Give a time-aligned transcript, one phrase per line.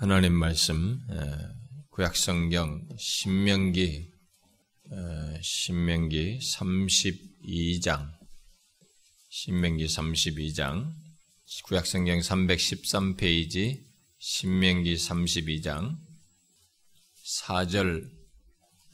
[0.00, 0.98] 하나님 말씀
[1.90, 4.10] 구약 성경 신명기
[5.42, 8.10] 신명기 32장
[9.28, 10.90] 신명기 32장
[11.64, 13.84] 구약 성경 313페이지
[14.18, 15.98] 신명기 32장
[17.42, 18.10] 4절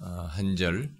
[0.00, 0.90] 어, 한절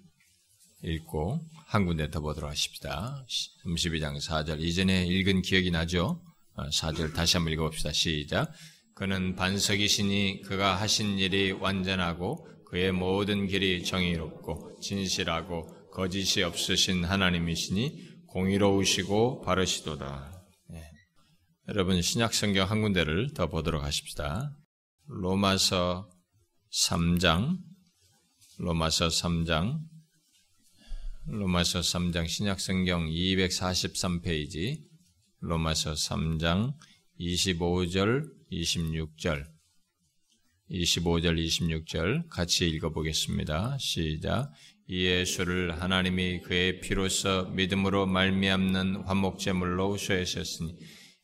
[0.83, 3.25] 읽고 한 군데 더 보도록 하십시다.
[3.65, 6.23] 32장 4절 이전에 읽은 기억이 나죠?
[6.55, 7.91] 4절 어, 다시 한번 읽어봅시다.
[7.91, 8.53] 시작.
[8.97, 19.41] 그는 반석이시니 그가 하신 일이 완전하고 그의 모든 길이 정의롭고 진실하고 거짓이 없으신 하나님이시니 공의로우시고
[19.41, 20.43] 바르시도다.
[20.69, 20.81] 네.
[21.67, 24.51] 여러분 신약 성경 한 군데를 더 보도록 하십시다.
[25.05, 26.09] 로마서
[26.87, 27.55] 3장
[28.57, 29.77] 로마서 3장
[31.27, 34.79] 로마서 3장 신약 성경 243페이지
[35.41, 36.73] 로마서 3장
[37.19, 39.45] 25절 26절,
[40.69, 43.77] 25절, 26절 같이 읽어보겠습니다.
[43.79, 44.51] 시작.
[44.87, 50.75] 이 예수를 하나님이 그의 피로서 믿음으로 말미암는 화목제물로 소하셨으니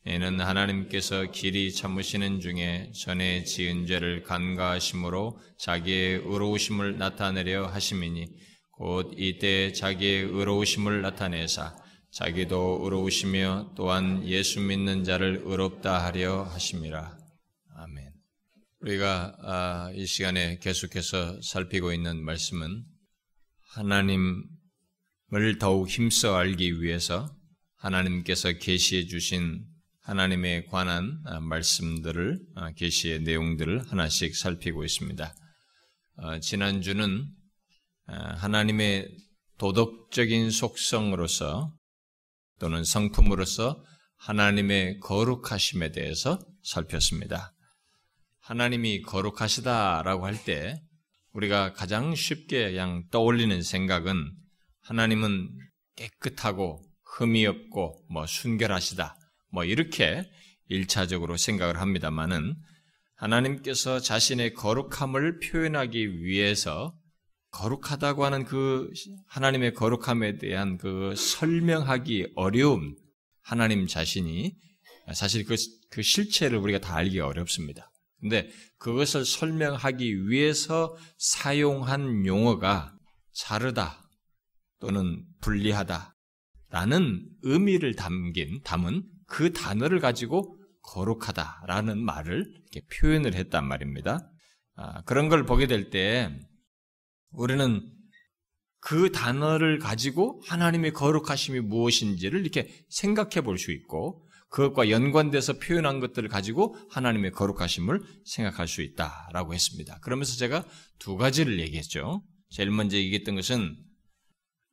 [0.06, 8.26] 이는 하나님께서 길이 참으시는 중에 전에 지은 죄를 간과하심으로 자기의 의로우심을 나타내려 하심이니
[8.72, 11.83] 곧 이때 자기의 의로우심을 나타내사
[12.14, 17.18] 자기도 의로우시며 또한 예수 믿는 자를 의롭다 하려 하심이라.
[17.74, 18.12] 아멘.
[18.78, 22.84] 우리가 아, 이 시간에 계속해서 살피고 있는 말씀은
[23.72, 24.44] 하나님을
[25.58, 27.36] 더욱 힘써 알기 위해서
[27.78, 29.64] 하나님께서 계시해 주신
[30.02, 35.34] 하나님에 관한 아, 말씀들을 아, 계시의 내용들을 하나씩 살피고 있습니다.
[36.40, 37.26] 지난주는
[38.06, 39.16] 하나님의
[39.58, 41.74] 도덕적인 속성으로서
[42.58, 43.82] 또는 성품으로서
[44.16, 47.52] 하나님의 거룩하심에 대해서 살폈습니다.
[48.40, 50.80] 하나님이 거룩하시다라고 할 때
[51.32, 54.32] 우리가 가장 쉽게 그냥 떠올리는 생각은
[54.82, 55.48] 하나님은
[55.96, 56.80] 깨끗하고
[57.16, 59.16] 흠이 없고 뭐 순결하시다
[59.50, 60.30] 뭐 이렇게
[60.68, 62.54] 일차적으로 생각을 합니다만은
[63.16, 66.94] 하나님께서 자신의 거룩함을 표현하기 위해서
[67.54, 68.90] 거룩하다고 하는 그
[69.28, 72.96] 하나님의 거룩함에 대한 그 설명하기 어려움,
[73.42, 74.56] 하나님 자신이
[75.14, 75.54] 사실 그,
[75.90, 77.90] 그 실체를 우리가 다 알기 어렵습니다.
[78.20, 78.48] 근데
[78.78, 82.96] 그것을 설명하기 위해서 사용한 용어가
[83.32, 84.02] 자르다
[84.80, 86.16] 또는 분리하다
[86.70, 92.52] 라는 의미를 담긴, 담은 그 단어를 가지고 거룩하다라는 말을
[92.92, 94.28] 표현을 했단 말입니다.
[94.74, 96.36] 아, 그런 걸 보게 될 때
[97.34, 97.90] 우리는
[98.80, 106.28] 그 단어를 가지고 하나님의 거룩하심이 무엇인지를 이렇게 생각해 볼 수 있고 그것과 연관돼서 표현한 것들을
[106.28, 109.98] 가지고 하나님의 거룩하심을 생각할 수 있다라고 했습니다.
[110.00, 110.64] 그러면서 제가
[110.98, 112.22] 두 가지를 얘기했죠.
[112.50, 113.76] 제일 먼저 얘기했던 것은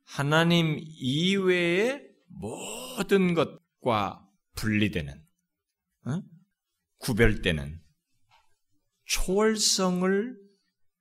[0.04, 4.24] 하나님 이외의 모든 것과
[4.54, 5.20] 분리되는
[6.06, 6.22] 어?
[6.98, 7.80] 구별되는
[9.06, 10.36] 초월성을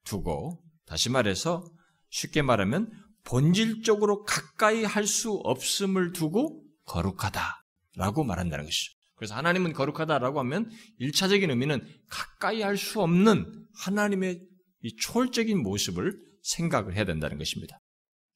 [0.05, 0.60] 두고
[0.91, 1.63] 다시 말해서
[2.09, 2.91] 쉽게 말하면
[3.23, 8.91] 본질적으로 가까이 할 수 없음을 두고 거룩하다라고 말한다는 것이죠.
[9.15, 14.41] 그래서 하나님은 거룩하다라고 하면 일차적인 의미는 가까이 할 수 없는 하나님의
[14.81, 17.79] 이 초월적인 모습을 생각을 해야 된다는 것입니다.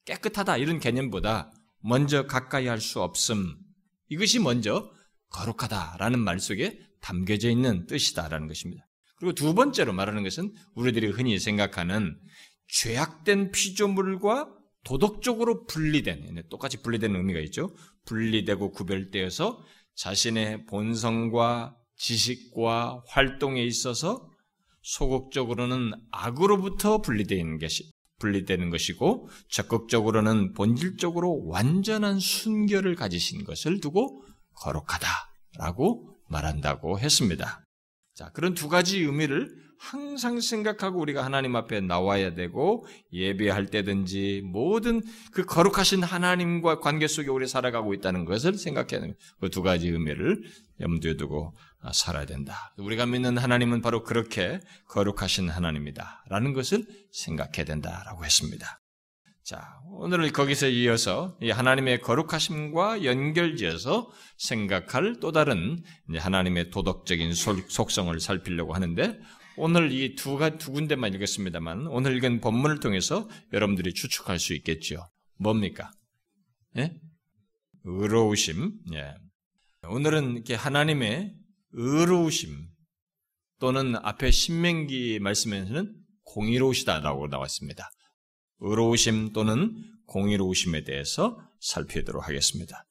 [0.05, 1.51] 깨끗하다 이런 개념보다
[1.81, 3.53] 먼저 가까이 할 수 없음
[4.07, 4.89] 이것이 먼저
[5.31, 8.84] 거룩하다라는 말 속에 담겨져 있는 뜻이다라는 것입니다.
[9.17, 12.17] 그리고 두 번째로 말하는 것은 우리들이 흔히 생각하는
[12.67, 14.49] 죄악된 피조물과
[14.83, 17.75] 도덕적으로 분리된, 똑같이 분리되는 의미가 있죠.
[18.05, 19.63] 분리되고 구별되어서
[19.95, 24.29] 자신의 본성과 지식과 활동에 있어서
[24.81, 34.23] 소극적으로는 악으로부터 분리되는 것이, 분리되는 것이고, 적극적으로는 본질적으로 완전한 순결을 가지신 것을 두고
[34.57, 37.64] 거룩하다라고 말한다고 했습니다.
[38.15, 45.01] 자, 그런 두 가지 의미를 항상 생각하고 우리가 하나님 앞에 나와야 되고 예배할 때든지 모든
[45.31, 50.41] 그 거룩하신 하나님과 관계 속에 우리 살아가고 있다는 것을 생각해야 그두 가지 의미를
[50.79, 51.53] 염두에 두고
[51.93, 52.73] 살아야 된다.
[52.77, 56.23] 우리가 믿는 하나님은 바로 그렇게 거룩하신 하나님이다.
[56.29, 58.81] 라는 것을 생각해야 된다라고 했습니다.
[59.43, 59.61] 자,
[59.97, 65.81] 오늘 거기서 이어서 하나님의 거룩하심과 연결지어서 생각할 또 다른
[66.13, 69.19] 하나님의 도덕적인 속성을 살피려고 하는데
[69.57, 75.07] 오늘 이두두 군데만 읽었습니다만 오늘 읽은 본문을 통해서 여러분들이 추측할 수 있겠죠.
[75.37, 75.91] 뭡니까?
[76.77, 76.93] 예?
[77.85, 78.73] 의로우심.
[78.93, 79.13] 예.
[79.87, 81.33] 오늘은 이렇게 하나님의
[81.71, 82.67] 의로우심,
[83.59, 85.93] 또는 앞에 신명기 말씀에서는
[86.23, 87.89] 공의로우시다라고 나왔습니다.
[88.65, 89.73] 의로우심 또는
[90.07, 92.85] 공의로우심에 대해서 살피도록 하겠습니다.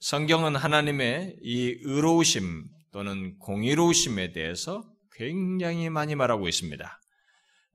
[0.00, 7.00] 성경은 하나님의 이 의로우심 또는 공의로우심에 대해서 굉장히 많이 말하고 있습니다.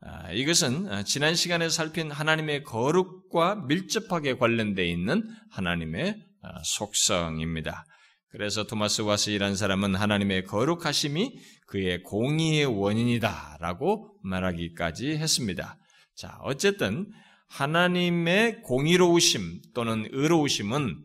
[0.01, 7.85] 아, 이것은 지난 시간에 살핀 하나님의 거룩과 밀접하게 관련되어 있는 하나님의 아, 속성입니다.
[8.29, 15.77] 그래서 토마스 와스이라는 사람은 하나님의 거룩하심이 그의 공의의 원인이다라고 말하기까지 했습니다.
[16.15, 17.07] 자, 어쨌든
[17.47, 21.03] 하나님의 공의로우심 또는 의로우심은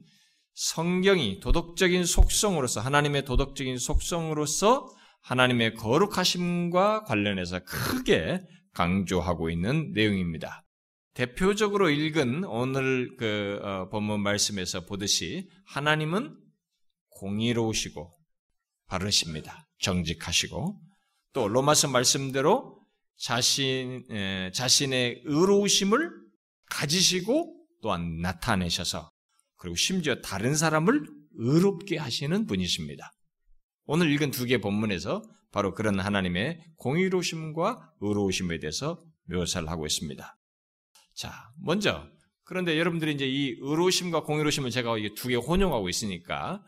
[0.55, 4.89] 성경이 도덕적인 속성으로서 하나님의 도덕적인 속성으로서
[5.23, 8.41] 하나님의 거룩하심과 관련해서 크게
[8.75, 10.65] 강조하고 있는 내용입니다.
[11.15, 16.37] 대표적으로 읽은 오늘 그 어, 본문 말씀에서 보듯이 하나님은
[17.11, 18.13] 공의로우시고
[18.87, 19.69] 바르십니다.
[19.79, 20.81] 정직하시고
[21.33, 22.79] 또 로마서 말씀대로
[23.17, 24.05] 자신
[24.53, 26.22] 자신의 의로우심을
[26.73, 29.11] 가지시고 또한 나타내셔서
[29.57, 33.13] 그리고 심지어 다른 사람을 의롭게 하시는 분이십니다.
[33.85, 35.23] 오늘 읽은 두 개 본문에서
[35.53, 40.37] 바로 그런 하나님의 공의로우심과 의로우심에 대해서 묘사를 하고 있습니다.
[41.15, 42.07] 자, 먼저
[42.45, 46.65] 그런데 여러분들이 이제 이 의로우심과 공의로우심을 제가 두 개 혼용하고 있으니까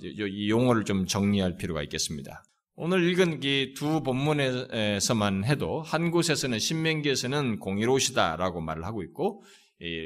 [0.00, 2.44] 이 용어를 좀 정리할 필요가 있겠습니다.
[2.74, 9.44] 오늘 읽은 이 두 본문에서만 해도 한 곳에서는 신명기에서는 공의로우시다라고 말을 하고 있고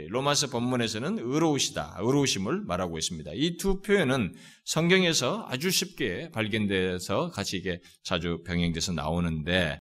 [0.09, 3.31] 로마서 본문에서는 의로우시다, 의로우심을 말하고 있습니다.
[3.35, 4.35] 이 두 표현은
[4.65, 9.79] 성경에서 아주 쉽게 발견돼서 같이 이게 자주 병행돼서 나오는데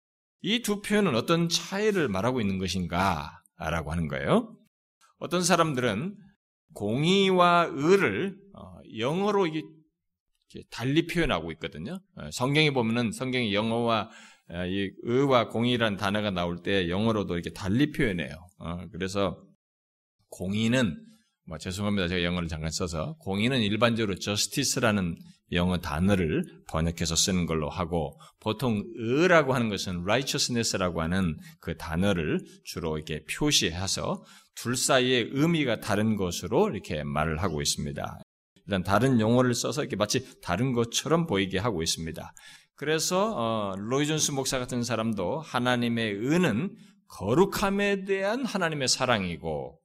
[0.41, 4.55] 이 두 표현은 어떤 차이를 말하고 있는 것인가라고 하는 거예요.
[5.17, 6.15] 어떤 사람들은
[6.75, 9.63] 공의와 의를 어, 영어로 이게
[10.69, 11.99] 달리 표현하고 있거든요.
[12.15, 14.09] 어, 성경에 보면은 성경의 영어와
[14.51, 14.63] 어,
[15.03, 18.35] 의와 공의라는 단어가 나올 때 영어로도 이렇게 달리 표현해요.
[18.91, 19.41] 그래서
[20.29, 20.97] 공의는
[21.49, 22.07] 뭐 죄송합니다.
[22.07, 25.17] 제가 영어를 잠깐 써서 공의는 일반적으로 justice라는
[25.51, 32.97] 영어 단어를 번역해서 쓰는 걸로 하고 보통 의라고 하는 것은 righteousness라고 하는 그 단어를 주로
[32.97, 34.23] 이렇게 표시해서
[34.55, 38.19] 둘 사이의 의미가 다른 것으로 이렇게 말을 하고 있습니다.
[38.69, 42.33] 일단 다른 용어를 써서 이렇게 마치 다른 것처럼 보이게 하고 있습니다.
[42.75, 46.75] 그래서 어, 로이존스 목사 같은 사람도 하나님의 의는
[47.07, 49.79] 거룩함에 대한 하나님의 사랑이고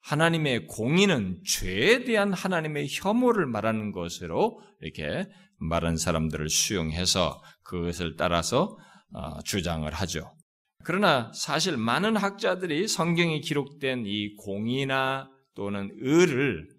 [0.00, 5.28] 하나님의 공의는 죄에 대한 하나님의 혐오를 말하는 것으로 이렇게
[5.58, 8.78] 말한 사람들을 수용해서 그것을 따라서
[9.12, 10.34] 어, 주장을 하죠.
[10.82, 16.73] 그러나 사실 많은 학자들이 성경에 기록된 이 공의나 또는 의를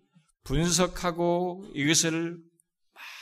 [0.45, 2.37] 분석하고 이것을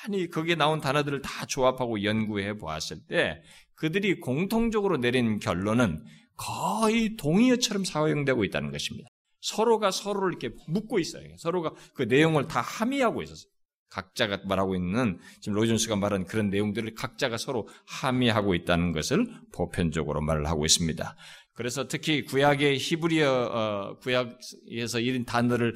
[0.03, 3.41] 많이 거기에 나온 단어들을 다 조합하고 연구해 보았을 때
[3.75, 6.03] 그들이 공통적으로 내린 결론은
[6.35, 9.09] 거의 동의어처럼 사용되고 있다는 것입니다.
[9.41, 11.35] 서로가 서로를 이렇게 묻고 있어요.
[11.37, 13.51] 서로가 그 내용을 다 함의하고 있었어요.
[13.89, 20.47] 각자가 말하고 있는 지금 로이존스가 말한 그런 내용들을 각자가 서로 함의하고 있다는 것을 보편적으로 말을
[20.47, 21.15] 하고 있습니다.
[21.53, 25.75] 그래서 특히 구약의 히브리어 어, 구약에서 이런 단어를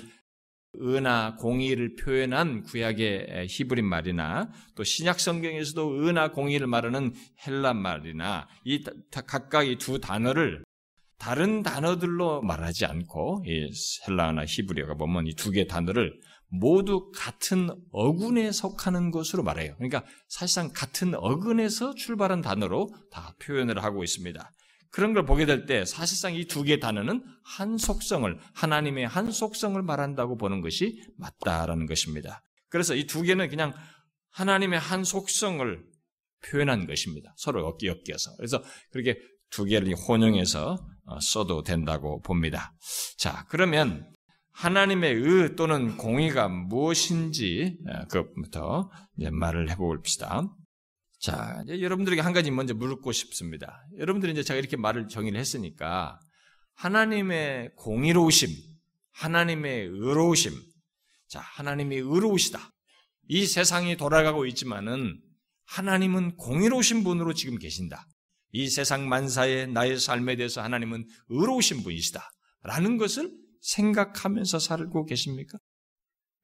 [0.82, 7.14] 은하 공의를 표현한 구약의 히브리 말이나 또 신약 성경에서도 은하 공의를 말하는
[7.46, 10.64] 헬라 말이나 이 각각 이 두 단어를
[11.18, 13.72] 다른 단어들로 말하지 않고 이
[14.08, 16.14] 헬라어나 히브리어가 보면 이 두 개의 단어를
[16.50, 19.76] 모두 같은 어근에 속하는 것으로 말해요.
[19.78, 24.52] 그러니까 사실상 같은 어근에서 출발한 단어로 다 표현을 하고 있습니다.
[24.92, 29.82] 그런 걸 보게 될 때 사실상 이 두 개의 단어는 한 속성을 하나님의 한 속성을
[29.82, 32.42] 말한다고 보는 것이 맞다라는 것입니다.
[32.70, 33.74] 그래서 이 두 개는 그냥
[34.32, 35.84] 하나님의 한 속성을
[36.46, 37.34] 표현한 것입니다.
[37.38, 38.36] 서로 엮여서.
[38.38, 42.74] 그래서 그렇게 두 개를 혼용해서 어, 써도 된다고 봅니다.
[43.18, 44.12] 자, 그러면
[44.52, 48.92] 하나님의 의 또는 공의가 무엇인지 어, 그것부터
[49.32, 50.44] 말을 해봅시다.
[51.20, 53.84] 자, 이제 여러분들에게 한 가지 먼저 묻고 싶습니다.
[53.98, 56.20] 여러분들이 이제 제가 이렇게 말을 정의를 했으니까
[56.76, 58.50] 하나님의 공의로우심,
[59.12, 60.54] 하나님의 의로우심,
[61.28, 62.72] 자, 하나님이 의로우시다.
[63.30, 65.20] 이 세상이 돌아가고 있지만은
[65.66, 68.06] 하나님은 공의로우신 분으로 지금 계신다.
[68.52, 72.30] 이 세상 만사의 나의 삶에 대해서 하나님은 의로우신 분이시다.
[72.62, 73.32] 라는 것을
[73.62, 75.58] 생각하면서 살고 계십니까?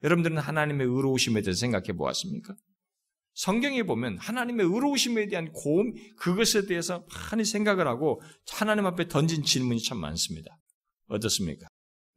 [0.03, 2.55] 여러분들은 하나님의 의로우심에 대해서 생각해 보았습니까?
[3.33, 8.21] 성경에 보면 하나님의 의로우심에 대한 고음, 그것에 대해서 많이 생각을 하고
[8.51, 10.57] 하나님 앞에 던진 질문이 참 많습니다.
[11.07, 11.67] 어떻습니까?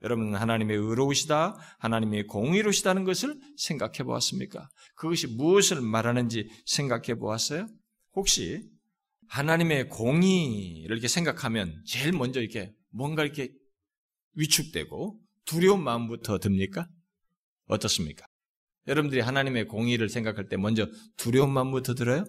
[0.03, 4.69] 여러분은 하나님의 의로우시다, 하나님의 공의로우시다는 것을 생각해 보았습니까?
[4.95, 7.67] 그것이 무엇을 말하는지 생각해 보았어요?
[8.15, 8.63] 혹시
[9.29, 13.51] 하나님의 공의를 이렇게 생각하면 제일 먼저 이렇게 뭔가 이렇게
[14.35, 16.87] 위축되고 두려운 마음부터 듭니까?
[17.67, 18.27] 어떻습니까?
[18.87, 22.25] 여러분들이 하나님의 공의를 생각할 때 먼저 두려운 마음부터 들어요?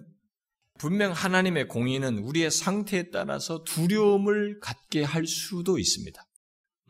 [0.78, 6.20] 분명 하나님의 공의는 우리의 상태에 따라서 두려움을 갖게 할 수도 있습니다.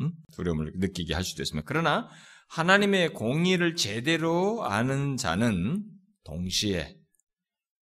[0.02, 0.12] 음?
[0.34, 1.64] 두려움을 느끼게 할 수도 있습니다.
[1.66, 2.08] 그러나
[2.48, 5.84] 하나님의 공의를 제대로 아는 자는
[6.24, 6.94] 동시에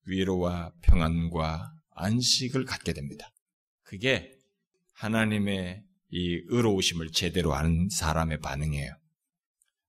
[0.06, 3.28] 위로와 평안과 안식을 갖게 됩니다.
[3.82, 4.32] 그게
[4.94, 8.92] 하나님의 이 의로우심을 제대로 아는 사람의 반응이에요.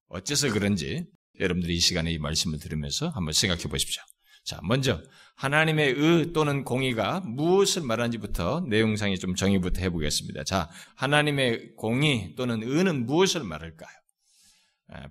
[0.08, 1.06] 어째서 그런지
[1.40, 4.02] 여러분들이 이 시간에 이 말씀을 들으면서 한번 생각해 보십시오.
[4.44, 5.00] 자, 먼저
[5.36, 10.44] 하나님의 의 또는 공의가 무엇을 말하는지부터 내용상의 좀 정의부터 해보겠습니다.
[10.44, 13.90] 자, 하나님의 공의 또는 의는 무엇을 말할까요?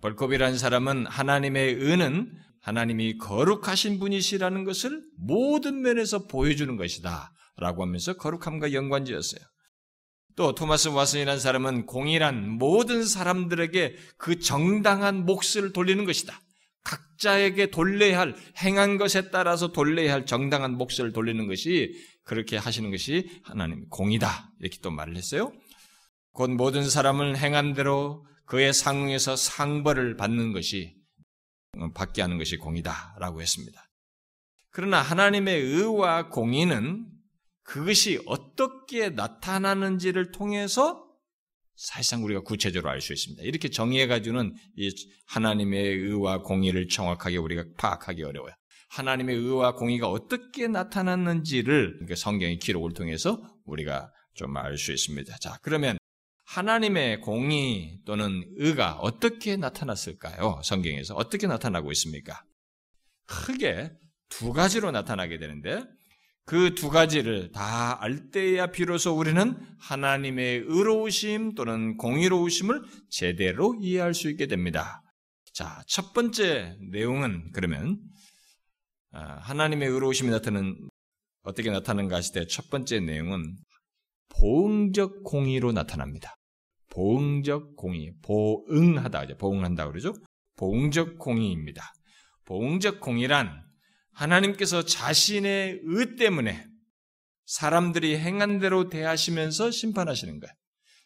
[0.01, 7.31] 벌컵이라는 사람은 하나님의 의는 하나님이 거룩하신 분이시라는 것을 모든 면에서 보여주는 것이다.
[7.57, 9.41] 라고 하면서 거룩함과 연관지었어요.
[10.38, 16.39] 또 토마스 와슨이라는 사람은 공의란 모든 사람들에게 그 정당한 몫을 돌리는 것이다.
[16.84, 21.91] 각자에게 돌려야 할 행한 것에 따라서 돌려야 할 정당한 몫을 돌리는 것이
[22.24, 25.51] 그렇게 하시는 것이 하나님 공이다 이렇게 또 말을 했어요.
[26.34, 30.96] 곧 모든 사람을 행한 대로 그의 상응에서 상벌을 받는 것이
[31.96, 33.89] 받게 하는 것이 공이다라고 했습니다.
[34.70, 37.17] 그러나 하나님의 의와 공의는
[37.68, 41.06] 그것이 어떻게 나타나는지를 통해서
[41.76, 43.44] 사실상 우리가 구체적으로 알 수 있습니다.
[43.44, 44.90] 이렇게 정의해가지고는 이
[45.28, 48.54] 하나님의 의와 공의를 정확하게 우리가 파악하기 어려워요.
[48.90, 55.36] 하나님의 의와 공의가 어떻게 나타났는지를 성경의 기록을 통해서 우리가 좀 알 수 있습니다.
[55.40, 55.98] 자, 그러면
[56.46, 60.62] 하나님의 공의 또는 의가 어떻게 나타났을까요?
[60.64, 62.44] 성경에서 어떻게 나타나고 있습니까?
[63.26, 63.92] 크게
[64.30, 65.84] 두 가지로 나타나게 되는데
[66.48, 74.30] 그 두 가지를 다 알 때야 비로소 우리는 하나님의 의로우심 또는 공의로우심을 제대로 이해할 수
[74.30, 75.01] 있게 됩니다.
[75.54, 78.00] 자, 첫 번째 내용은 그러면
[79.12, 80.88] 아, 하나님의 의로우심이 나타나는
[81.44, 83.58] 어떻게 나타나는가 하실 때 첫 번째 내용은
[84.30, 86.36] 보응적 공의로 나타납니다.
[86.92, 90.13] 보응적 공의, 보응하다, 보응한다 그러죠?
[90.56, 91.84] 보응적 공의입니다.
[92.46, 93.67] 보응적 공의란
[94.18, 96.66] 하나님께서 자신의 의 때문에
[97.46, 100.54] 사람들이 행한 대로 대하시면서 심판하시는 거예요.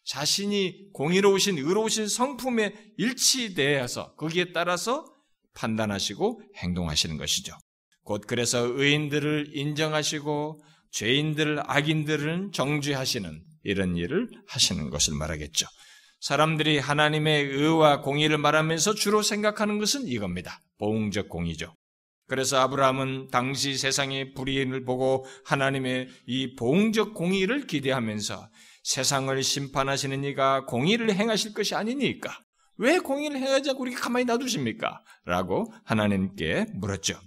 [0.05, 5.05] 자신이 공의로우신, 의로우신 성품에 일치되어서 거기에 따라서
[5.53, 7.53] 판단하시고 행동하시는 것이죠.
[8.03, 15.67] 곧 그래서 의인들을 인정하시고 죄인들, 악인들은 정죄하시는 이런 일을 하시는 것을 말하겠죠.
[16.21, 20.59] 사람들이 하나님의 의와 공의를 말하면서 주로 생각하는 것은 이겁니다.
[20.79, 21.75] 보응적 공의죠.
[22.31, 28.47] 그래서 아브라함은 당시 세상의 불의를 보고 하나님의 이 보응적 공의를 기대하면서
[28.83, 32.39] 세상을 심판하시는 이가 공의를 행하실 것이 아니니까
[32.77, 35.01] 왜 공의를 행하지 않고 우리 가만히 놔두십니까?
[35.25, 37.19] 라고 하나님께 물었죠.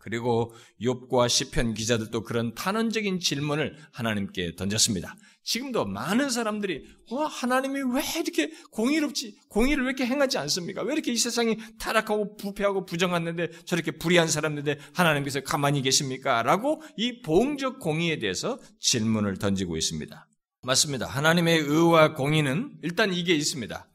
[0.00, 5.14] 그리고 욥과 시편 기자들도 그런 탄원적인 질문을 하나님께 던졌습니다.
[5.44, 10.82] 지금도 많은 사람들이 와 하나님이 왜 이렇게 공의롭지 공의를 왜 이렇게 행하지 않습니까?
[10.82, 16.42] 왜 이렇게 이 세상이 타락하고 부패하고 부정했는데 저렇게 불의한 사람들인데 하나님께서 가만히 계십니까?
[16.42, 20.26] 라고 이 보응적 공의에 대해서 질문을 던지고 있습니다.
[20.62, 21.06] 맞습니다.
[21.06, 23.86] 하나님의 의와 공의는 일단 이게 있습니다.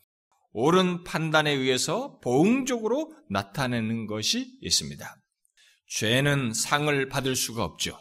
[0.54, 5.16] 옳은 판단에 의해서 보응적으로 나타내는 것이 있습니다.
[5.88, 7.98] 죄는 상을 받을 수가 없죠.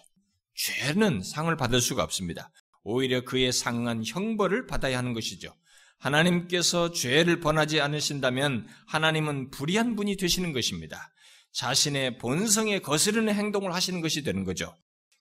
[0.55, 2.51] 죄는 상을 받을 수가 없습니다.
[2.91, 5.55] 오히려 그에 상한 형벌을 받아야 하는 것이죠.
[5.99, 11.11] 하나님께서 죄를 번하지 않으신다면 하나님은 불의한 분이 되시는 것입니다.
[11.53, 14.75] 자신의 본성에 거스르는 행동을 하시는 것이 되는 거죠.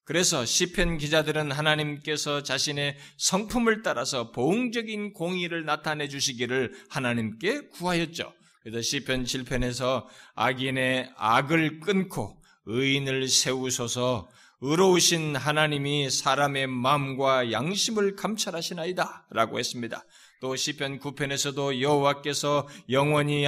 [0.05, 8.33] 그래서 시편 기자들은 하나님께서 자신의 성품을 따라서 보응적인 공의를 나타내 주시기를 하나님께 구하였죠.
[8.61, 10.05] 그래서 시편 7편에서
[10.35, 20.03] 악인의 악을 끊고 의인을 세우소서 의로우신 하나님이 사람의 마음과 양심을 감찰하시나이다 라고 했습니다.
[20.41, 23.45] 또 시편 9편에서도 여호와께서 영원히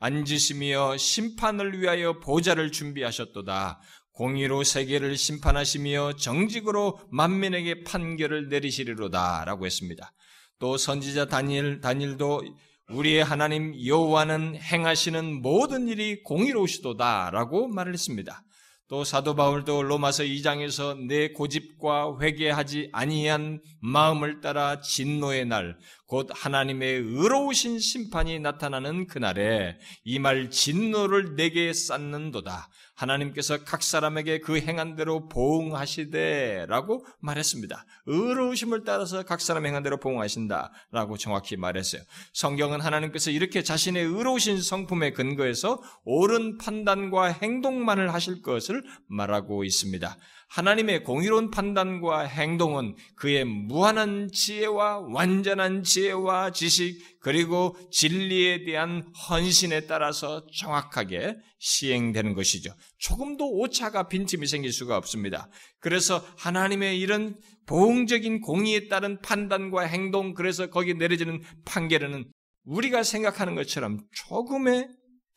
[0.00, 3.80] 앉으시며 심판을 위하여 보좌를 준비하셨도다.
[4.12, 10.12] 공의로 세계를 심판하시며 정직으로 만민에게 판결을 내리시리로다 라고 했습니다.
[10.58, 12.42] 또 선지자 다니엘, 다니엘도
[12.90, 18.42] 우리의 하나님 여호와는 행하시는 모든 일이 공의로우시도다 라고 말을 했습니다.
[18.90, 25.78] 또 사도 바울도 로마서 2장에서 내 고집과 회개하지 아니한 마음을 따라 진노의 날,
[26.10, 32.68] 곧 하나님의 의로우신 심판이 나타나는 그날에 이 말 진노를 내게 쌓는도다.
[32.96, 37.86] 하나님께서 각 사람에게 그 행한 대로 보응하시되라고 말했습니다.
[38.06, 42.02] 의로우심을 따라서 각 사람 행한 대로 보응하신다라고 정확히 말했어요.
[42.32, 50.16] 성경은 하나님께서 이렇게 자신의 의로우신 성품에 근거해서 옳은 판단과 행동만을 하실 것을 말하고 있습니다.
[50.50, 60.44] 하나님의 공의로운 판단과 행동은 그의 무한한 지혜와 완전한 지혜와 지식 그리고 진리에 대한 헌신에 따라서
[60.52, 62.74] 정확하게 시행되는 것이죠.
[62.98, 65.48] 조금도 오차가 빈틈이 생길 수가 없습니다.
[65.78, 72.28] 그래서 하나님의 이런 보응적인 공의에 따른 판단과 행동 그래서 거기에 내려지는 판결은
[72.64, 74.88] 우리가 생각하는 것처럼 조금의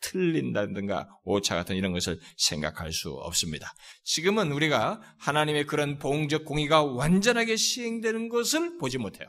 [0.04, 3.72] 틀린다든가 오차 같은 이런 것을 생각할 수 없습니다.
[4.04, 9.28] 지금은 우리가 하나님의 그런 보응적 공의가 완전하게 시행되는 것을 보지 못해요.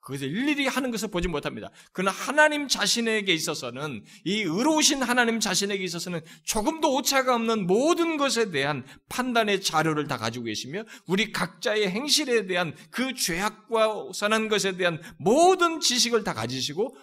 [0.00, 1.68] 그것을 일일이 하는 것을 보지 못합니다.
[1.92, 8.86] 그러나 하나님 자신에게 있어서는 이 의로우신 하나님 자신에게 있어서는 조금도 오차가 없는 모든 것에 대한
[9.08, 15.80] 판단의 자료를 다 가지고 계시며 우리 각자의 행실에 대한 그 죄악과 선한 것에 대한 모든
[15.80, 16.96] 지식을 다 가지시고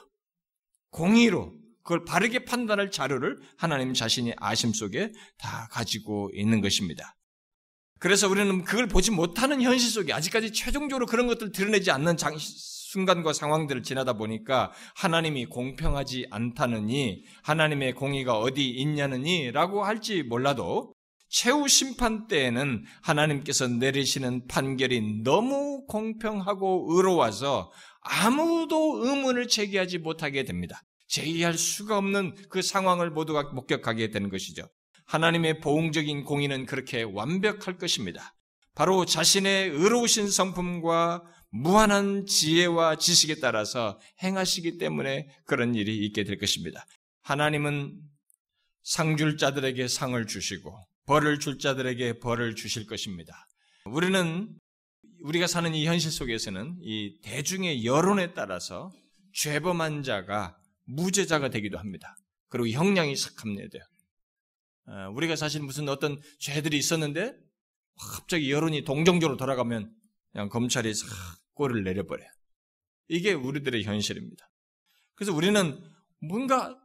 [0.92, 7.16] 공의로 그걸 바르게 판단할 자료를 하나님 자신이 아심 속에 다 가지고 있는 것입니다.
[8.00, 13.34] 그래서 우리는 그걸 보지 못하는 현실 속에 아직까지 최종적으로 그런 것들을 드러내지 않는 장, 순간과
[13.34, 20.94] 상황들을 지나다 보니까 하나님이 공평하지 않다느니 하나님의 공의가 어디 있냐느니 라고 할지 몰라도
[21.30, 27.72] 최후 심판 때에는 하나님께서 내리시는 판결이 너무 공평하고 의로워서
[28.02, 30.82] 아무도 의문을 제기하지 못하게 됩니다.
[31.08, 34.68] 제의할 수가 없는 그 상황을 모두가 목격하게 되는 것이죠.
[35.06, 38.36] 하나님의 보응적인 공의는 그렇게 완벽할 것입니다.
[38.76, 46.86] 바로 자신의 의로우신 성품과 무한한 지혜와 지식에 따라서 행하시기 때문에 그런 일이 있게 될 것입니다.
[47.22, 47.94] 하나님은
[48.82, 53.48] 상줄 자들에게 상을 주시고 벌을 줄 자들에게 벌을 주실 것입니다.
[53.86, 54.50] 우리는
[55.22, 58.92] 우리가 사는 이 현실 속에서는 이 대중의 여론에 따라서
[59.34, 62.16] 죄범한 자가 무죄자가 되기도 합니다.
[62.50, 63.84] 그리고 형량이 싹 감내돼요.
[64.86, 67.34] 어, 우리가 사실 무슨 어떤 죄들이 있었는데
[68.16, 69.94] 갑자기 여론이 동정적으로 돌아가면
[70.32, 71.08] 그냥 검찰이 싹
[71.54, 72.28] 꼴을 내려버려요.
[73.08, 74.50] 이게 우리들의 현실입니다.
[75.16, 75.80] 그래서 우리는
[76.20, 76.78] 뭔가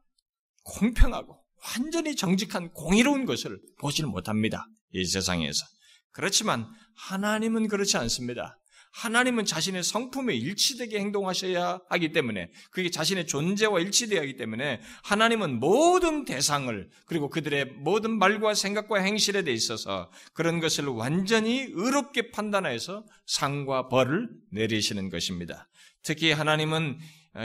[0.65, 1.43] 공평하고
[1.77, 4.67] 완전히 정직한 공의로운 것을 보지를 못합니다.
[4.93, 5.65] 이 세상에서.
[6.11, 8.58] 그렇지만 하나님은 그렇지 않습니다.
[8.93, 16.25] 하나님은 자신의 성품에 일치되게 행동하셔야 하기 때문에 그게 자신의 존재와 일치되어야 하기 때문에 하나님은 모든
[16.25, 23.89] 대상을 그리고 그들의 모든 말과 생각과 행실에 대해 있어서 그런 것을 완전히 의롭게 판단하여서 상과
[23.89, 25.69] 벌을 내리시는 것입니다.
[26.03, 26.99] 특히 하나님은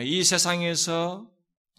[0.04, 1.30] 이 세상에서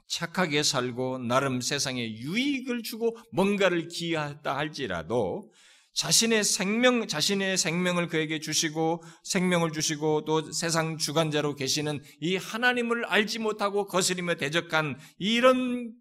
[0.06, 5.50] 착하게 살고 나름 세상에 유익을 주고 뭔가를 기하다 할지라도
[5.94, 13.38] 자신의 생명, 자신의 생명을 그에게 주시고 생명을 주시고 또 세상 주관자로 계시는 이 하나님을 알지
[13.38, 15.92] 못하고 거스리며 대적한 이런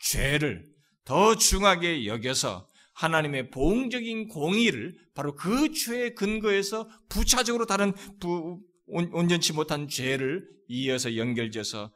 [0.00, 0.64] 죄를
[1.04, 9.88] 더 중하게 여겨서 하나님의 보응적인 공의를 바로 그 죄의 근거에서 부차적으로 다른 부, 온전치 못한
[9.88, 11.90] 죄를 이어서 연결져서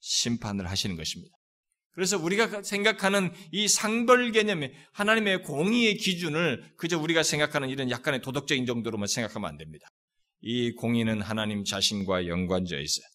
[0.00, 1.35] 심판을 하시는 것입니다.
[1.96, 8.66] 그래서 우리가 생각하는 이 상벌 개념의 하나님의 공의의 기준을 그저 우리가 생각하는 이런 약간의 도덕적인
[8.66, 9.88] 정도로만 생각하면 안 됩니다.
[10.42, 13.06] 이 공의는 하나님 자신과 연관되어 있어요.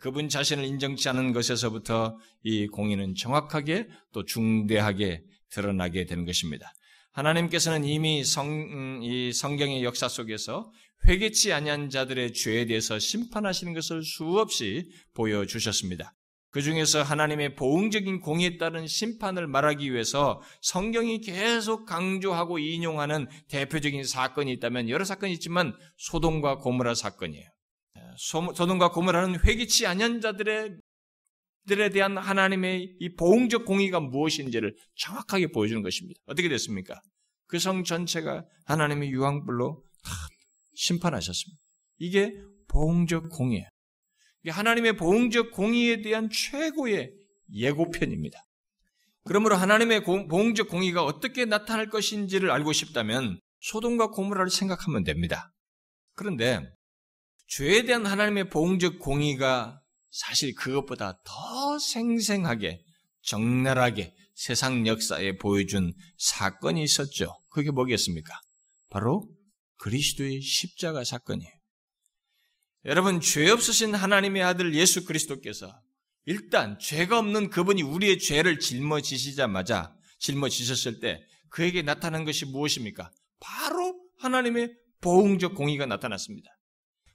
[0.00, 6.72] 그분 자신을 인정치 않은 것에서부터 이 공의는 정확하게 또 중대하게 드러나게 되는 것입니다.
[7.12, 10.72] 하나님께서는 이미 성, 음, 이 성경의 역사 속에서
[11.06, 16.14] 회개치 아니한 자들의 죄에 대해서 심판하시는 것을 수없이 보여주셨습니다.
[16.54, 24.52] 그 중에서 하나님의 보응적인 공에 따른 심판을 말하기 위해서 성경이 계속 강조하고 인용하는 대표적인 사건이
[24.52, 27.44] 있다면 여러 사건이 있지만 소돔과 고무라 사건이에요.
[28.54, 30.76] 소돔과 고무라는 회기치 아니한 자들의
[31.66, 36.20] 들에 대한 하나님의 이 보응적 공의가 무엇인지를 정확하게 보여주는 것입니다.
[36.26, 37.00] 어떻게 됐습니까?
[37.48, 39.82] 그 성 전체가 하나님의 유황불로
[40.76, 41.60] 심판하셨습니다.
[41.98, 42.32] 이게
[42.68, 43.66] 보응적 공의예요.
[44.50, 47.12] 하나님의 보응적 공의에 대한 최고의
[47.52, 48.38] 예고편입니다.
[49.24, 55.52] 그러므로 하나님의 보응적 공의가 어떻게 나타날 것인지를 알고 싶다면 소돔과 고무라를 생각하면 됩니다.
[56.14, 56.60] 그런데
[57.48, 59.80] 죄에 대한 하나님의 보응적 공의가
[60.10, 62.84] 사실 그것보다 더 생생하게
[63.22, 67.34] 적나라하게 세상 역사에 보여준 사건이 있었죠.
[67.50, 68.38] 그게 뭐겠습니까?
[68.90, 69.28] 바로
[69.78, 71.52] 그리스도의 십자가 사건이에요.
[72.86, 75.80] 여러분, 죄 없으신 하나님의 아들 예수 그리스도께서
[76.26, 83.10] 일단 죄가 없는 그분이 우리의 죄를 짊어지시자마자 짊어지셨을 때 그에게 나타난 것이 무엇입니까?
[83.40, 86.50] 바로 하나님의 보응적 공의가 나타났습니다.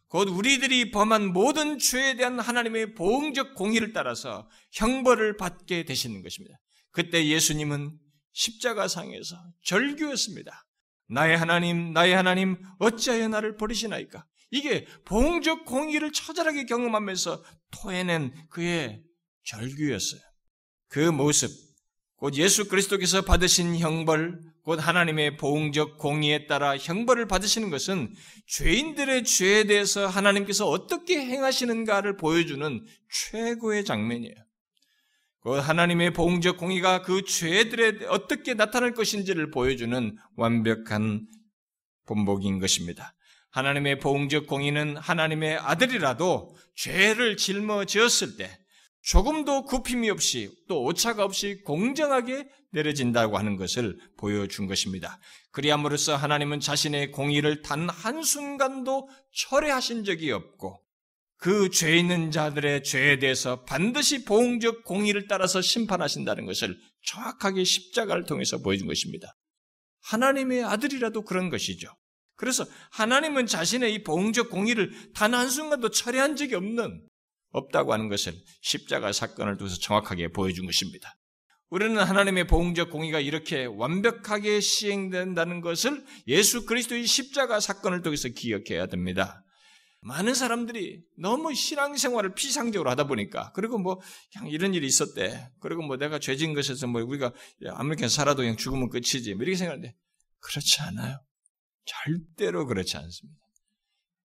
[0.08, 6.58] 곧 우리들이 범한 모든 죄에 대한 하나님의 보응적 공의를 따라서 형벌을 받게 되시는 것입니다.
[6.92, 7.96] 그때 예수님은
[8.34, 10.66] 십자가상에서 절규했습니다.
[11.10, 14.26] 나의 하나님, 나의 하나님, 어찌하여 나를 버리시나이까?
[14.52, 19.04] 이게 보응적 공의를 처절하게 경험하면서 토해낸 그의
[19.44, 20.22] 절규였어요.
[20.88, 21.52] 그 모습,
[22.16, 28.14] 곧 예수 그리스도께서 받으신 형벌, 곧 하나님의 보응적 공의에 따라 형벌을 받으시는 것은
[28.48, 34.36] 죄인들의 죄에 대해서 하나님께서 어떻게 행하시는가를 보여주는 최고의 장면이에요.
[35.42, 41.26] 그 하나님의 보응적 공의가 그 죄들에 어떻게 나타날 것인지를 보여주는 완벽한
[42.06, 43.16] 본복인 것입니다.
[43.52, 48.50] 하나님의 보응적 공의는 하나님의 아들이라도 죄를 짊어지었을 때
[49.02, 55.20] 조금도 굽힘이 없이 또 오차가 없이 공정하게 내려진다고 하는 것을 보여준 것입니다.
[55.52, 60.84] 그리함으로써 하나님은 자신의 공의를 단 한순간도 철회하신 적이 없고
[61.38, 68.58] 그 죄 있는 자들의 죄에 대해서 반드시 보응적 공의를 따라서 심판하신다는 것을 정확하게 십자가를 통해서
[68.58, 69.36] 보여준 것입니다.
[70.02, 71.88] 하나님의 아들이라도 그런 것이죠.
[72.40, 77.06] 그래서 하나님은 자신의 이 보응적 공의를 단 한순간도 철회한 적이 없는
[77.52, 81.18] 없다고 하는 것을 십자가 사건을 통해서 정확하게 보여준 것입니다.
[81.70, 89.44] 우리는 하나님의 보응적 공의가 이렇게 완벽하게 시행된다는 것을 예수 그리스도의 십자가 사건을 통해서 기억해야 됩니다.
[90.00, 94.00] 많은 사람들이 너무 신앙생활을 피상적으로 하다 보니까 그리고 뭐
[94.32, 95.50] 그냥 이런 일이 있었대.
[95.60, 97.34] 그리고 뭐 내가 죄진 것에서 뭐 우리가
[97.68, 99.36] 아무렇게 살아도 그냥 죽으면 끝이지.
[99.36, 99.94] 뭐 이렇게 생각하는데
[100.40, 101.20] 그렇지 않아요.
[101.90, 103.40] 절대로 그렇지 않습니다.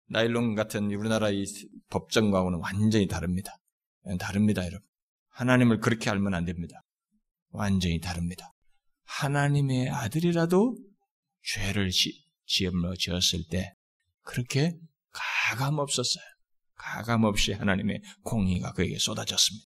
[0.09, 1.45] 나일론 같은 우리나라 의
[1.91, 3.57] 법정과는 완전히 다릅니다.
[4.19, 4.81] 다릅니다, 여러분.
[5.29, 6.83] 하나님을 그렇게 알면 안 됩니다.
[7.51, 8.53] 완전히 다릅니다.
[9.05, 10.77] 하나님의 아들이라도
[11.43, 13.75] 죄를 지었을 때
[14.23, 14.77] 그렇게
[15.13, 16.25] 가감 없었어요.
[16.75, 19.67] 가감 없이 하나님의 공의가 그에게 쏟아졌습니다.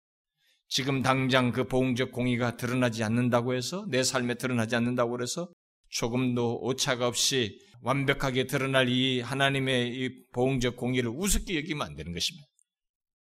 [0.67, 5.49] 지금 당장 그 보응적 공의가 드러나지 않는다고 해서 내 삶에 드러나지 않는다고 해서
[5.89, 12.47] 조금도 오차가 없이 완벽하게 드러날 이 하나님의 이 보응적 공의를 우습게 여기면 안 되는 것입니다.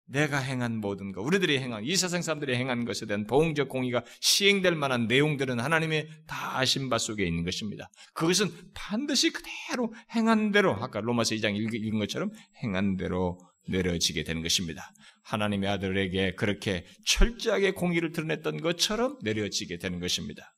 [0.07, 4.75] 내가 행한 모든 것, 우리들이 행한, 이 세상 사람들이 행한 것에 대한 보응적 공의가 시행될
[4.75, 7.89] 만한 내용들은 하나님의 다 아신 바 속에 있는 것입니다.
[8.13, 12.29] 그것은 반드시 그대로 행한 대로, 아까 로마서 2장 읽은 것처럼
[12.63, 14.91] 행한 대로 내려지게 되는 것입니다.
[15.23, 20.53] 하나님의 아들에게 그렇게 철저하게 공의를 드러냈던 것처럼 내려지게 되는 것입니다.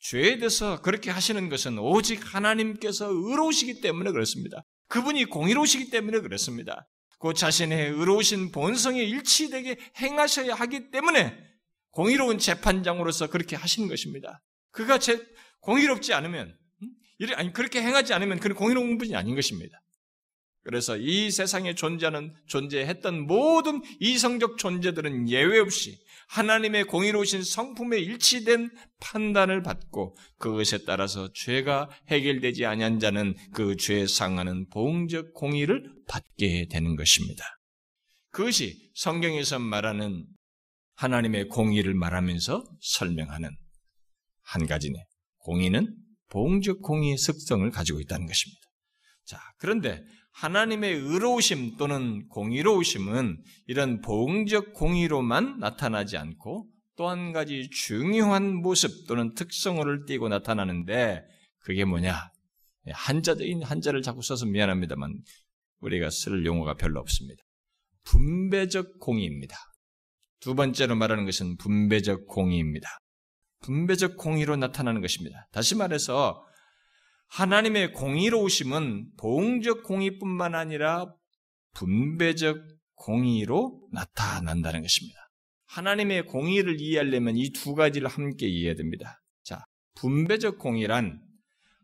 [0.00, 4.64] 죄에 대해서 그렇게 하시는 것은 오직 하나님께서 의로우시기 때문에 그렇습니다.
[4.88, 6.88] 그분이 공의로우시기 때문에 그렇습니다.
[7.18, 11.36] 그 자신의 의로우신 본성에 일치되게 행하셔야 하기 때문에
[11.90, 14.42] 공의로운 재판장으로서 그렇게 하시는 것입니다.
[14.70, 15.20] 그가 제,
[15.60, 16.56] 공의롭지 않으면,
[17.34, 19.82] 아니, 그렇게 행하지 않으면 그는 공의로운 분이 아닌 것입니다.
[20.62, 25.98] 그래서 이 세상에 존재하는, 존재했던 모든 이성적 존재들은 예외 없이
[26.30, 34.68] 하나님의 공의로우신 성품에 일치된 판단을 받고 그것에 따라서 죄가 해결되지 아니한 자는 그 죄에 상하는
[34.68, 37.44] 보응적 공의를 받게 되는 것입니다.
[38.30, 40.24] 그것이 성경에서 말하는
[40.94, 43.50] 하나님의 공의를 말하면서 설명하는
[44.42, 45.02] 한 가지네.
[45.38, 45.96] 공의는
[46.28, 48.60] 보응적 공의의 특성을 가지고 있다는 것입니다.
[49.24, 50.00] 자, 그런데
[50.32, 56.66] 하나님의 의로우심 또는 공의로우심은 이런 보응적 공의로만 나타나지 않고
[56.96, 61.22] 또 한 가지 중요한 모습 또는 특성을 띠고 나타나는데
[61.60, 62.30] 그게 뭐냐?
[62.92, 65.22] 한자적인 한자를 자꾸 써서 미안합니다만
[65.80, 67.42] 우리가 쓸 용어가 별로 없습니다.
[68.04, 69.56] 분배적 공의입니다.
[70.40, 72.88] 두 번째로 말하는 것은 분배적 공의입니다.
[73.60, 75.48] 분배적 공의로 나타나는 것입니다.
[75.52, 76.44] 다시 말해서
[77.30, 81.14] 하나님의 공의로우심은 보응적 공의뿐만 아니라
[81.74, 82.58] 분배적
[82.94, 85.18] 공의로 나타난다는 것입니다.
[85.66, 89.22] 하나님의 공의를 이해하려면 이 두 가지를 함께 이해해야 됩니다.
[89.44, 89.64] 자,
[89.94, 91.20] 분배적 공의란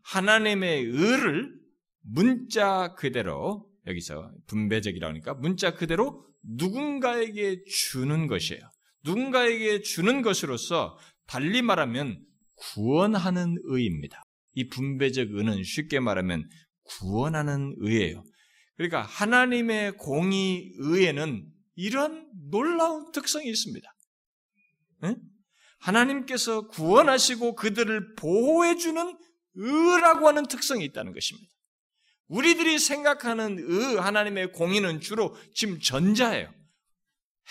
[0.03, 1.53] 하나님의 의를
[2.01, 8.61] 문자 그대로 여기서 분배적이라고 하니까 문자 그대로 누군가에게 주는 것이에요.
[9.03, 12.19] 누군가에게 주는 것으로서 달리 말하면
[12.55, 14.23] 구원하는 의입니다.
[14.57, 16.49] 이 분배적 의는 쉽게 말하면
[16.83, 18.23] 구원하는 의예요.
[18.75, 23.87] 그러니까 하나님의 공의 의에는 이런 놀라운 특성이 있습니다.
[25.03, 25.15] 네?
[25.77, 29.17] 하나님께서 구원하시고 그들을 보호해주는
[29.53, 31.53] 의라고 하는 특성이 있다는 것입니다.
[32.27, 36.51] 우리들이 생각하는 의 하나님의 공의는 주로 지금 전자예요.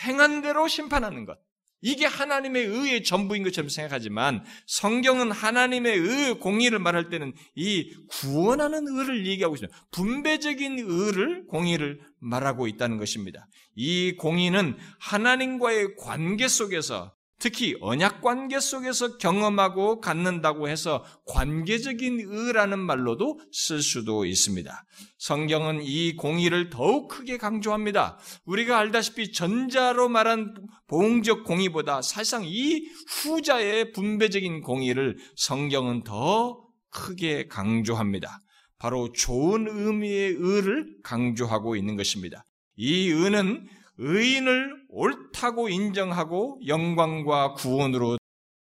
[0.02, 1.38] 행한 대로 심판하는 것.
[1.80, 9.26] 이게 하나님의 의의 전부인 것처럼 생각하지만 성경은 하나님의 의 공의를 말할 때는 이 구원하는 의를
[9.26, 9.76] 얘기하고 있습니다.
[9.90, 13.46] 분배적인 의를 공의를 말하고 있다는 것입니다.
[13.74, 23.40] 이 공의는 하나님과의 관계 속에서 특히 언약 관계 속에서 경험하고 갖는다고 해서 관계적인 의라는 말로도
[23.52, 24.84] 쓸 수도 있습니다.
[25.18, 28.18] 성경은 이 공의를 더욱 크게 강조합니다.
[28.46, 30.54] 우리가 알다시피 전자로 말한
[30.86, 32.86] 보응적 공의보다 사실상 이
[33.22, 38.40] 후자의 분배적인 공의를 성경은 더 크게 강조합니다.
[38.78, 42.46] 바로 좋은 의미의 의를 강조하고 있는 것입니다.
[42.76, 43.66] 이 의는
[43.98, 48.18] 의인을 옳다고 인정하고 영광과 구원으로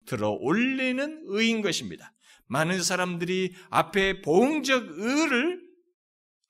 [0.07, 2.13] 들어 올리는 의인 것입니다.
[2.47, 5.63] 많은 사람들이 앞에 보응적 의를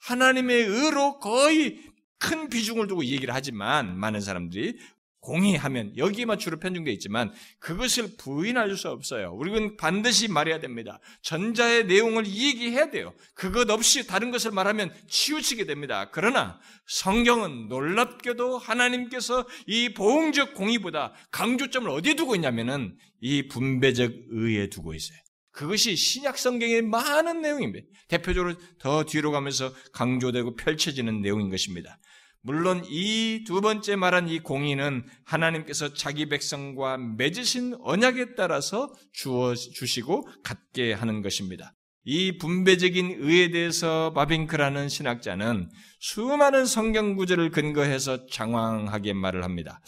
[0.01, 1.81] 하나님의 의로 거의
[2.19, 4.77] 큰 비중을 두고 얘기를 하지만 많은 사람들이
[5.25, 9.33] 공의하면 여기에만 주로 편중되어 있지만 그것을 부인할 수 없어요.
[9.35, 11.01] 우리는 반드시 말해야 됩니다.
[11.23, 13.15] 전자의 내용을 얘기해야 돼요.
[13.35, 16.11] 그것 없이 다른 것을 말하면 치우치게 됩니다.
[16.13, 24.93] 그러나 성경은 놀랍게도 하나님께서 이 보응적 공의보다 강조점을 어디에 두고 있냐면은 이 분배적 의에 두고
[24.95, 25.19] 있어요.
[25.53, 27.87] 그것이 신약 성경의 많은 내용입니다.
[28.09, 31.99] 대표적으로 더 뒤로 가면서 강조되고 펼쳐지는 내용인 것입니다.
[32.47, 40.29] 물론 이 두 번째 말한 이 공의는 하나님께서 자기 백성과 맺으신 언약에 따라서 주어 주시고
[40.43, 41.73] 갖게 하는 것입니다.
[42.05, 49.81] 이 분배적인 의에 대해서 바빙크라는 신학자는 수많은 성경 구절을 근거해서 장황하게 말을 합니다.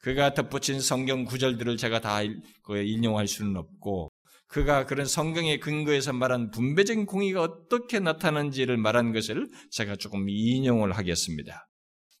[0.00, 2.20] 그가 덧붙인 성경 구절들을 제가 다
[2.68, 4.10] 인용할 수는 없고
[4.48, 11.66] 그가 그런 성경의 근거에서 말한 분배적인 공의가 어떻게 나타나는지를 말한 것을 제가 조금 인용을 하겠습니다.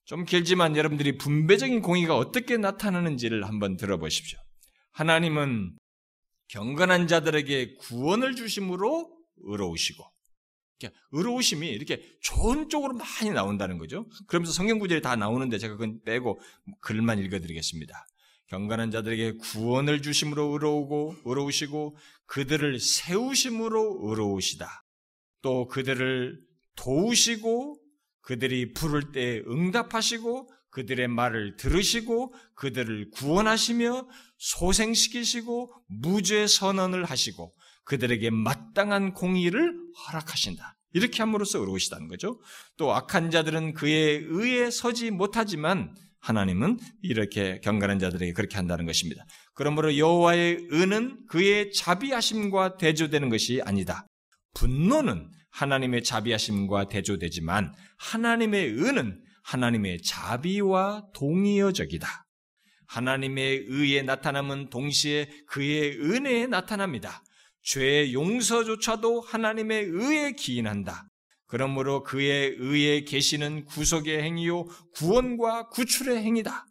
[0.04, 4.38] 좀 길지만 여러분들이 분배적인 공의가 어떻게 나타나는지를 한번 들어보십시오.
[4.92, 5.76] 하나님은
[6.48, 10.04] 경건한 자들에게 구원을 주심으로 의로우시고,
[11.12, 14.06] 의로우심이 이렇게 좋은 쪽으로 많이 나온다는 거죠.
[14.26, 16.40] 그러면서 성경 구절이 다 나오는데 제가 그건 빼고
[16.80, 18.06] 글만 읽어드리겠습니다.
[18.48, 24.84] 경건한 자들에게 구원을 주심으로 의로우고 의로우시고 그들을 세우심으로 의로우시다.
[25.40, 26.38] 또 그들을
[26.76, 27.81] 도우시고
[28.22, 34.08] 그들이 부를 때 응답하시고 그들의 말을 들으시고 그들을 구원하시며
[34.38, 37.54] 소생시키시고 무죄 선언을 하시고
[37.84, 40.76] 그들에게 마땅한 공의를 허락하신다.
[40.94, 42.40] 이렇게 함으로써 의로우시다는 거죠.
[42.76, 49.24] 또 악한 자들은 그의 의에 서지 못하지만 하나님은 이렇게 경건한 자들에게 그렇게 한다는 것입니다.
[49.54, 54.06] 그러므로 여호와의 의는 그의 자비하심과 대조되는 것이 아니다.
[54.54, 62.26] 분노는 하나님의 자비하심과 대조되지만 하나님의 은은 하나님의 자비와 동의어적이다.
[62.86, 67.22] 하나님의 의에 나타남은 동시에 그의 은혜에 나타납니다.
[67.62, 71.08] 죄의 용서조차도 하나님의 의에 기인한다.
[71.46, 76.66] 그러므로 그의 의에 계시는 구속의 행위요 구원과 구출의 행위다.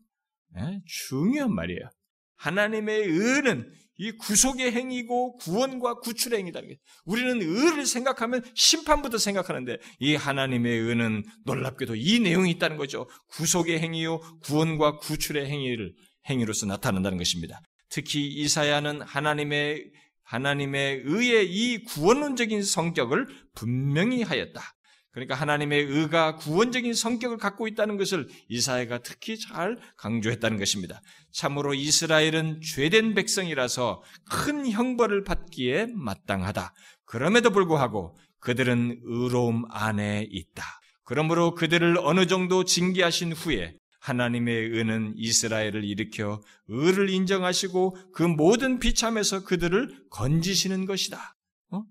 [0.56, 0.82] 네?
[0.86, 1.90] 중요한 말이에요.
[2.38, 6.62] 하나님의 의는 이 구속의 행위고 구원과 구출의 행위다.
[7.06, 13.08] 우리는 의를 생각하면 심판부터 생각하는데 이 하나님의 의는 놀랍게도 이 내용이 있다는 거죠.
[13.30, 15.94] 구속의 행위요 구원과 구출의 행위를
[16.30, 17.62] 행위로서 나타난다는 것입니다.
[17.90, 19.92] 특히 이사야는 하나님의
[20.24, 24.62] 하나님의 의의 이 구원론적인 성격을 분명히 하였다.
[25.12, 31.02] 그러니까 하나님의 의가 구원적인 성격을 갖고 있다는 것을 이사야가 특히 잘 강조했다는 것입니다.
[31.32, 36.74] 참으로 이스라엘은 죄된 백성이라서 큰 형벌을 받기에 마땅하다.
[37.06, 40.64] 그럼에도 불구하고 그들은 의로움 안에 있다.
[41.04, 49.44] 그러므로 그들을 어느 정도 징계하신 후에 하나님의 의는 이스라엘을 일으켜 의를 인정하시고 그 모든 비참에서
[49.44, 51.36] 그들을 건지시는 것이다.
[51.72, 51.84] 어?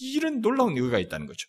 [0.00, 1.48] 이런 놀라운 의가 있다는 거죠.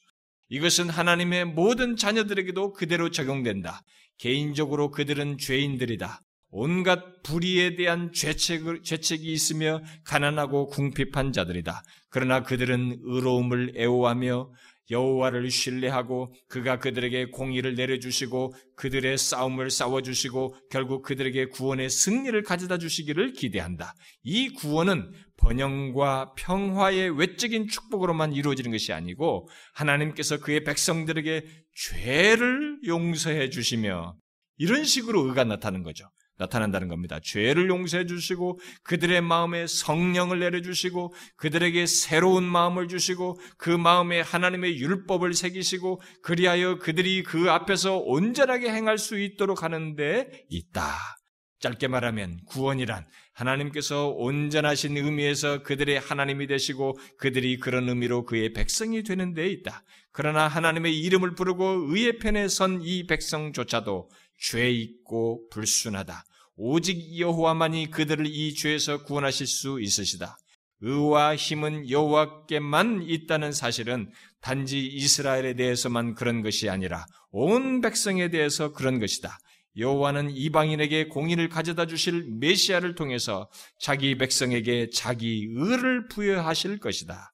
[0.52, 3.84] 이것은 하나님의 모든 자녀들에게도 그대로 적용된다.
[4.18, 6.20] 개인적으로 그들은 죄인들이다.
[6.50, 11.82] 온갖 불의에 대한 죄책, 죄책이 있으며 가난하고 궁핍한 자들이다.
[12.10, 14.52] 그러나 그들은 의로움을 애호하며
[14.90, 23.32] 여호와를 신뢰하고 그가 그들에게 공의를 내려주시고 그들의 싸움을 싸워주시고 결국 그들에게 구원의 승리를 가져다 주시기를
[23.32, 23.96] 기대한다.
[24.24, 31.44] 이 구원은 번영과 평화의 외적인 축복으로만 이루어지는 것이 아니고 하나님께서 그의 백성들에게
[31.76, 34.16] 죄를 용서해 주시며
[34.58, 36.06] 이런 식으로 의가 나타나는 거죠.
[36.38, 37.20] 나타난다는 겁니다.
[37.22, 44.78] 죄를 용서해 주시고 그들의 마음에 성령을 내려 주시고 그들에게 새로운 마음을 주시고 그 마음에 하나님의
[44.78, 51.21] 율법을 새기시고 그리하여 그들이 그 앞에서 온전하게 행할 수 있도록 하는데 있다.
[51.62, 59.34] 짧게 말하면 구원이란 하나님께서 온전하신 의미에서 그들의 하나님이 되시고 그들이 그런 의미로 그의 백성이 되는
[59.34, 59.84] 데 있다.
[60.12, 66.26] 그러나 하나님의 이름을 부르고 의의 편에 선 이 백성조차도 죄 있고 불순하다.
[66.56, 70.38] 오직 여호와만이 그들을 이 죄에서 구원하실 수 있으시다.
[70.82, 74.10] 의와 힘은 여호와께만 있다는 사실은
[74.42, 79.38] 단지 이스라엘에 대해서만 그런 것이 아니라 온 백성에 대해서 그런 것이다.
[79.78, 87.32] 여호와는 이방인에게 공의를 가져다 주실 메시아를 통해서 자기 백성에게 자기 의를 부여하실 것이다.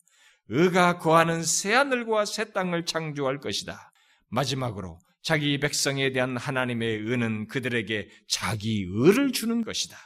[0.50, 3.92] 의가 거하는 새 하늘과 새 땅을 창조할 것이다.
[4.30, 9.98] 마지막으로 자기 백성에 대한 하나님의 의는 그들에게 자기 의를 주는 것이다.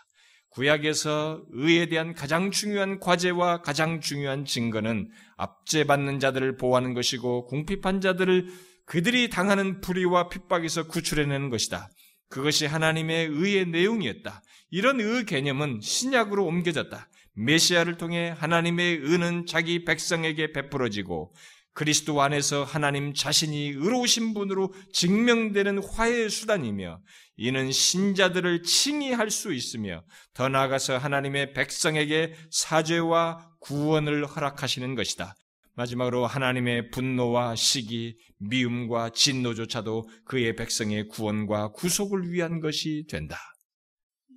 [0.49, 8.47] 구약에서 의에 대한 가장 중요한 과제와 가장 중요한 증거는 압제받는 자들을 보호하는 것이고 궁핍한 자들을
[8.85, 11.87] 그들이 당하는 불의와 핍박에서 구출해내는 것이다.
[12.31, 14.41] 그것이 하나님의 의의 내용이었다.
[14.71, 17.07] 이런 의 개념은 신약으로 옮겨졌다.
[17.33, 21.33] 메시아를 통해 하나님의 의는 자기 백성에게 베풀어지고
[21.73, 26.99] 그리스도 안에서 하나님 자신이 의로우신 분으로 증명되는 화해의 수단이며
[27.37, 35.35] 이는 신자들을 칭의할 수 있으며 더 나아가서 하나님의 백성에게 사죄와 구원을 허락하시는 것이다.
[35.75, 43.37] 마지막으로 하나님의 분노와 시기, 미움과 진노조차도 그의 백성의 구원과 구속을 위한 것이 된다.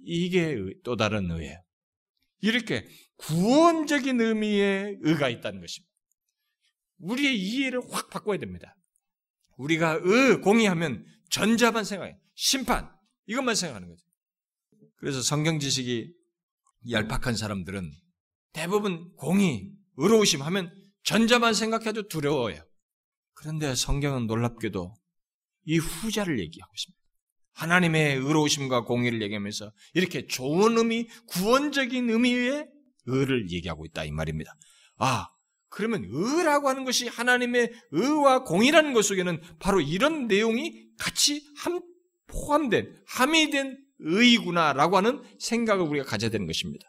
[0.05, 1.61] 이게 또 다른 의예요.
[2.41, 5.93] 이렇게 구원적인 의미의 의가 있다는 것입니다.
[6.99, 8.77] 우리의 이해를 확 바꿔야 됩니다.
[9.57, 12.17] 우리가 의, 공의하면 전자만 생각해.
[12.35, 12.91] 심판.
[13.27, 14.05] 이것만 생각하는 거죠.
[14.97, 16.13] 그래서 성경 지식이
[16.91, 17.91] 얄팍한 사람들은
[18.53, 20.73] 대부분 공의, 의로우심 하면
[21.05, 22.63] 전자만 생각해도 두려워요.
[23.35, 24.95] 그런데 성경은 놀랍게도
[25.67, 27.05] 이 후자를 얘기하고 있습니다.
[27.53, 32.67] 하나님의 의로우심과 공의를 얘기하면서 이렇게 좋은 의미, 구원적인 의미의
[33.07, 34.55] 의를 얘기하고 있다 이 말입니다.
[34.97, 35.29] 아,
[35.69, 41.81] 그러면 의라고 하는 것이 하나님의 의와 공의라는 것 속에는 바로 이런 내용이 같이 함,
[42.27, 46.87] 포함된, 함의된 의구나라고 하는 생각을 우리가 가져야 되는 것입니다.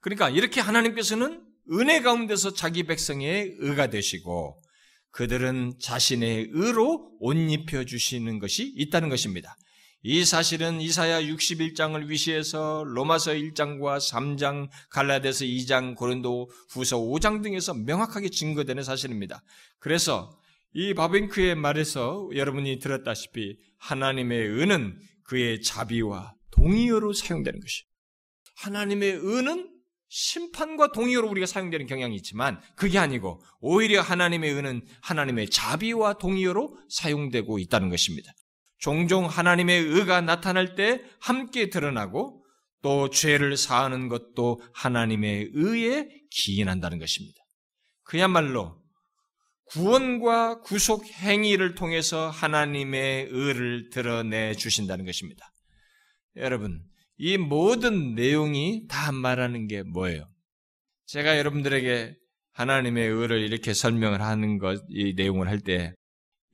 [0.00, 4.62] 그러니까 이렇게 하나님께서는 은혜 가운데서 자기 백성의 의가 되시고
[5.10, 9.56] 그들은 자신의 의로 옷 입혀 주시는 것이 있다는 것입니다.
[10.04, 18.30] 이 사실은 이사야 61장을 위시해서 로마서 1장과 3장, 갈라데서 2장, 고린도 후서 5장 등에서 명확하게
[18.30, 19.42] 증거되는 사실입니다.
[19.78, 20.36] 그래서
[20.74, 27.84] 이 바벤크의 말에서 여러분이 들었다시피 하나님의 은은 그의 자비와 동의어로 사용되는 것이.
[28.56, 29.71] 하나님의 은은
[30.14, 37.58] 심판과 동의어로 우리가 사용되는 경향이 있지만 그게 아니고 오히려 하나님의 은은 하나님의 자비와 동의어로 사용되고
[37.58, 38.30] 있다는 것입니다.
[38.76, 42.44] 종종 하나님의 의가 나타날 때 함께 드러나고
[42.82, 47.38] 또 죄를 사하는 것도 하나님의 의에 기인한다는 것입니다.
[48.02, 48.82] 그야말로
[49.70, 55.50] 구원과 구속 행위를 통해서 하나님의 의를 드러내 주신다는 것입니다.
[56.36, 56.84] 여러분,
[57.24, 60.28] 이 모든 내용이 다 말하는 게 뭐예요?
[61.06, 62.16] 제가 여러분들에게
[62.50, 65.94] 하나님의 의를 이렇게 설명을 하는 것, 이 내용을 할 때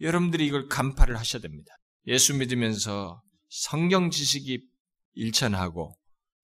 [0.02, 1.72] 여러분들이 이걸 간파를 하셔야 됩니다.
[2.06, 4.60] 예수 믿으면서 성경 지식이
[5.14, 5.96] 일천하고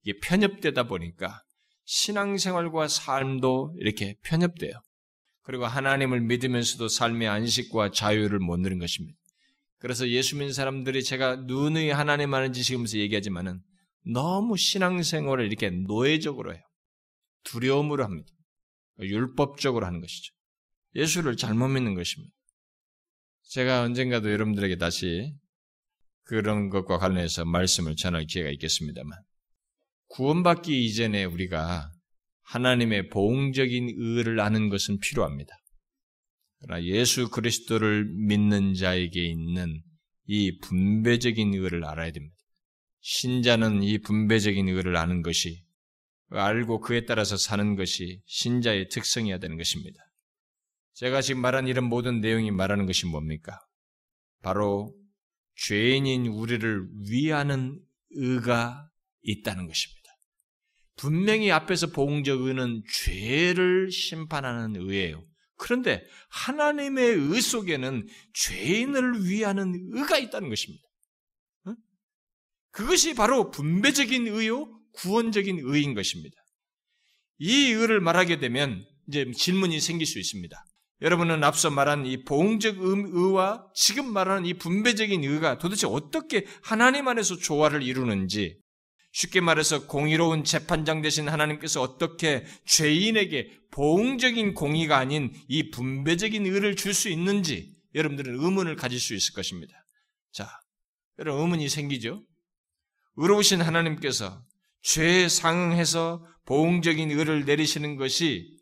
[0.05, 1.43] 이게 편협되다 보니까
[1.85, 4.73] 신앙생활과 삶도 이렇게 편협돼요.
[5.43, 9.19] 그리고 하나님을 믿으면서도 삶의 안식과 자유를 못 누린 것입니다.
[9.81, 13.61] 그래서 예수 믿는 사람들이 제가 누누이 하나님 하는 지식이면서 얘기하지만은
[14.05, 16.63] 너무 신앙생활을 이렇게 노예적으로 해요.
[17.45, 18.29] 두려움으로 합니다.
[19.01, 20.33] 율법적으로 하는 것이죠.
[20.95, 22.35] 예수를 잘못 믿는 것입니다.
[23.51, 25.35] 제가 언젠가도 여러분들에게 다시
[26.25, 29.19] 그런 것과 관련해서 말씀을 전할 기회가 있겠습니다만
[30.09, 31.91] 구원받기 이전에 우리가
[32.43, 35.55] 하나님의 보응적인 의를 아는 것은 필요합니다.
[36.61, 39.83] 그러나 예수 그리스도를 믿는 자에게 있는
[40.27, 42.34] 이 분배적인 의를 알아야 됩니다.
[43.07, 45.63] 신자는 이 분배적인 의를 아는 것이
[46.31, 50.03] 알고 그에 따라서 사는 것이 신자의 특성이어야 되는 것입니다.
[50.95, 53.61] 제가 지금 말한 이런 모든 내용이 말하는 것이 뭡니까?
[54.43, 54.97] 바로
[55.57, 57.79] 죄인인 우리를 위하는
[58.13, 58.89] 의가
[59.21, 60.11] 있다는 것입니다.
[60.97, 65.23] 분명히 앞에서 보응적 의는 죄를 심판하는 의예요.
[65.57, 70.85] 그런데 하나님의 의 속에는 죄인을 위하는 의가 있다는 것입니다.
[72.75, 76.37] 그것이 바로 분배적인 의요, 구원적인 의인 것입니다.
[77.39, 80.57] 이 의를 말하게 되면 이제 질문이 생길 수 있습니다.
[81.01, 87.37] 여러분은 앞서 말한 이 보응적 의와 지금 말하는 이 분배적인 의가 도대체 어떻게 하나님 안에서
[87.37, 88.57] 조화를 이루는지
[89.13, 96.93] 쉽게 말해서 공의로운 재판장 되신 하나님께서 어떻게 죄인에게 보응적인 공의가 아닌 이 분배적인 의를 줄
[96.93, 99.73] 수 있는지 여러분들은 의문을 가질 수 있을 것입니다.
[100.33, 100.49] 자,
[101.21, 102.25] 여러분 의문이 생기죠?
[103.17, 104.45] 의로우신 하나님께서
[104.83, 108.59] 죄에 상응해서 보응적인 의를 내리시는 것이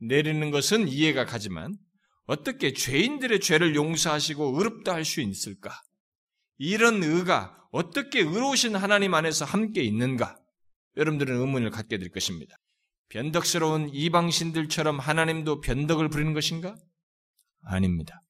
[0.00, 1.76] 내리는 것은 이해가 가지만
[2.26, 5.80] 어떻게 죄인들의 죄를 용서하시고 의롭다 할 수 있을까?
[6.58, 10.36] 이런 의가 어떻게 의로우신 하나님 안에서 함께 있는가?
[10.96, 12.56] 여러분들은 의문을 갖게 될 것입니다.
[13.10, 16.74] 변덕스러운 이방신들처럼 하나님도 변덕을 부리는 것인가?
[17.62, 18.22] 아닙니다.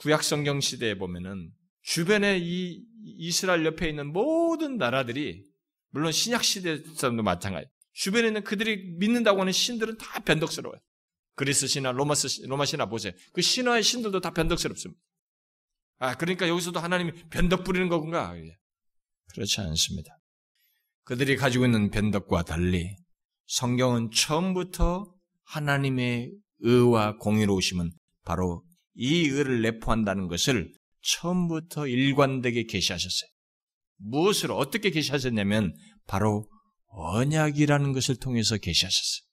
[0.00, 1.50] 구약성경 시대에 보면은
[1.84, 5.44] 주변에 이 이스라엘 옆에 있는 모든 나라들이
[5.90, 7.68] 물론 신약 시대 사람도 마찬가지.
[7.92, 10.80] 주변에 있는 그들이 믿는다고 하는 신들은 다 변덕스러워요.
[11.36, 13.12] 그리스 신화, 로마스 로마 신화 보세요.
[13.32, 15.00] 그 신화의 신들도 다 변덕스럽습니다.
[15.98, 18.34] 아, 그러니까 여기서도 하나님이 변덕 부리는 거군가?
[19.34, 20.18] 그렇지 않습니다.
[21.04, 22.96] 그들이 가지고 있는 변덕과 달리
[23.46, 25.12] 성경은 처음부터
[25.44, 27.92] 하나님의 의와 공의로우심은
[28.24, 28.64] 바로
[28.94, 30.72] 이 의를 내포한다는 것을
[31.04, 33.28] 처음부터 일관되게 계시하셨어요.
[33.96, 35.74] 무엇을 어떻게 계시하셨냐면
[36.06, 36.48] 바로
[36.88, 39.24] 언약이라는 것을 통해서 계시하셨어요.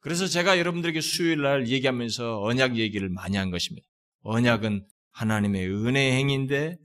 [0.00, 3.86] 그래서 제가 여러분들에게 수요일 날 얘기하면서 언약 얘기를 많이 한 것입니다.
[4.22, 6.78] 언약은 하나님의 은혜의 행인데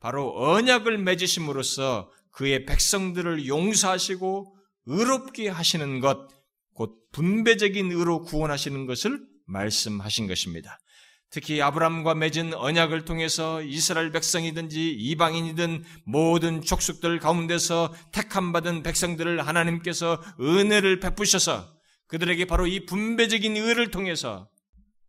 [0.00, 6.28] 바로 언약을 맺으심으로써 그의 백성들을 용서하시고 의롭게 하시는 것,
[6.74, 10.78] 곧 분배적인 의로 구원하시는 것을 말씀하신 것입니다.
[11.30, 20.22] 특히 아브람과 맺은 언약을 통해서 이스라엘 백성이든지 이방인이든 모든 족속들 가운데서 택함 받은 백성들을 하나님께서
[20.40, 21.76] 은혜를 베푸셔서
[22.06, 24.48] 그들에게 바로 이 분배적인 의를 통해서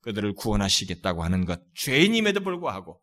[0.02, 3.00] 그들을 구원하시겠다고 하는 것, 죄인임에도 불구하고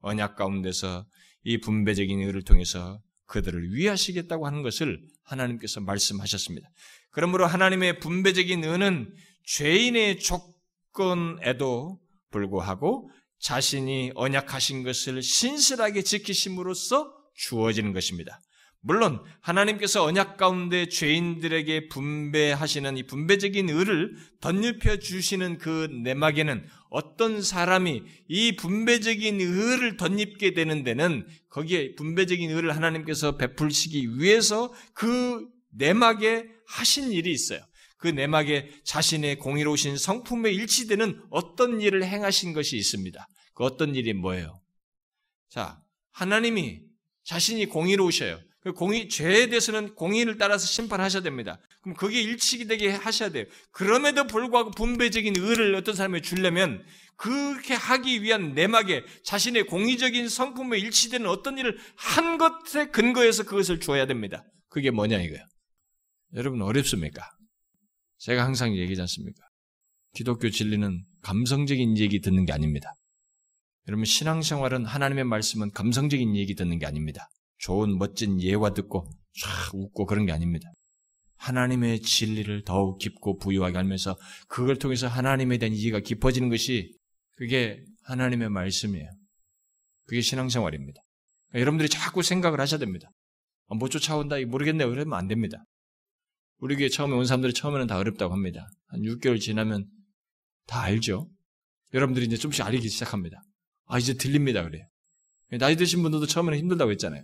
[0.00, 1.06] 언약 가운데서
[1.44, 6.68] 이 분배적인 의를 통해서 그들을 위하시겠다고 하는 것을 하나님께서 말씀하셨습니다.
[7.10, 9.14] 그러므로 하나님의 분배적인 의는
[9.44, 12.00] 죄인의 조건에도
[12.30, 13.10] 불구하고
[13.40, 18.40] 자신이 언약하신 것을 신실하게 지키심으로써 주어지는 것입니다.
[18.80, 28.02] 물론 하나님께서 언약 가운데 죄인들에게 분배하시는 이 분배적인 의를 덧입혀 주시는 그 내막에는 어떤 사람이
[28.28, 37.12] 이 분배적인 의를 덧입게 되는 데는 거기에 분배적인 의를 하나님께서 베풀시기 위해서 그 내막에 하신
[37.12, 37.60] 일이 있어요.
[37.98, 43.28] 그 내막에 자신의 공의로우신 성품에 일치되는 어떤 일을 행하신 것이 있습니다.
[43.54, 44.60] 그 어떤 일이 뭐예요?
[45.50, 45.80] 자,
[46.12, 46.80] 하나님이
[47.24, 48.40] 자신이 공의로우셔요.
[48.60, 51.60] 그 공의, 죄에 대해서는 공의를 따라서 심판하셔야 됩니다.
[51.82, 53.44] 그럼 그게 일치되게 기 하셔야 돼요.
[53.70, 56.84] 그럼에도 불구하고 분배적인 의를 어떤 사람에 주려면
[57.16, 64.06] 그렇게 하기 위한 내막에 자신의 공의적인 성품에 일치되는 어떤 일을 한 것에 근거해서 그것을 줘야
[64.06, 64.44] 됩니다.
[64.68, 65.44] 그게 뭐냐 이거예요.
[66.34, 67.37] 여러분 어렵습니까?
[68.18, 69.42] 제가 항상 얘기하지 않습니까?
[70.14, 72.92] 기독교 진리는 감성적인 얘기 듣는 게 아닙니다.
[73.88, 77.28] 여러분 신앙생활은 하나님의 말씀은 감성적인 얘기 듣는 게 아닙니다.
[77.58, 79.10] 좋은 멋진 예화 듣고
[79.40, 80.68] 쫙 웃고 그런 게 아닙니다.
[81.36, 84.16] 하나님의 진리를 더욱 깊고 부유하게 알면서
[84.48, 86.92] 그걸 통해서 하나님에 대한 이해가 깊어지는 것이
[87.36, 89.08] 그게 하나님의 말씀이에요.
[90.06, 91.00] 그게 신앙생활입니다.
[91.48, 93.08] 그러니까 여러분들이 자꾸 생각을 하셔야 됩니다.
[93.68, 94.88] 아, 못 쫓아온다, 모르겠네요.
[94.90, 95.62] 그러면 안 됩니다.
[96.58, 98.68] 우리 교회 처음에 온 사람들이 처음에는 다 어렵다고 합니다.
[98.88, 99.86] 한 6개월 지나면
[100.66, 101.30] 다 알죠?
[101.94, 103.42] 여러분들이 이제 좀씩 알기 시작합니다.
[103.86, 104.62] 아, 이제 들립니다.
[104.64, 104.86] 그래요.
[105.58, 107.22] 나이 드신 분들도 처음에는 힘들다고 했잖아요.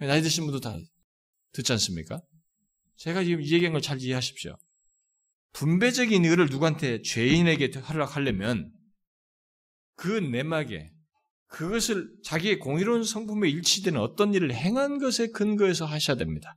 [0.00, 0.76] 나이 드신 분도 다
[1.52, 2.20] 듣지 않습니까?
[2.96, 4.56] 제가 지금 이 얘기한 걸 잘 이해하십시오.
[5.52, 8.72] 분배적인 의를 누구한테 죄인에게 허락하려면
[9.94, 10.90] 그 내막에
[11.46, 16.56] 그것을 자기의 공의로운 성품에 일치되는 어떤 일을 행한 것에 근거해서 하셔야 됩니다.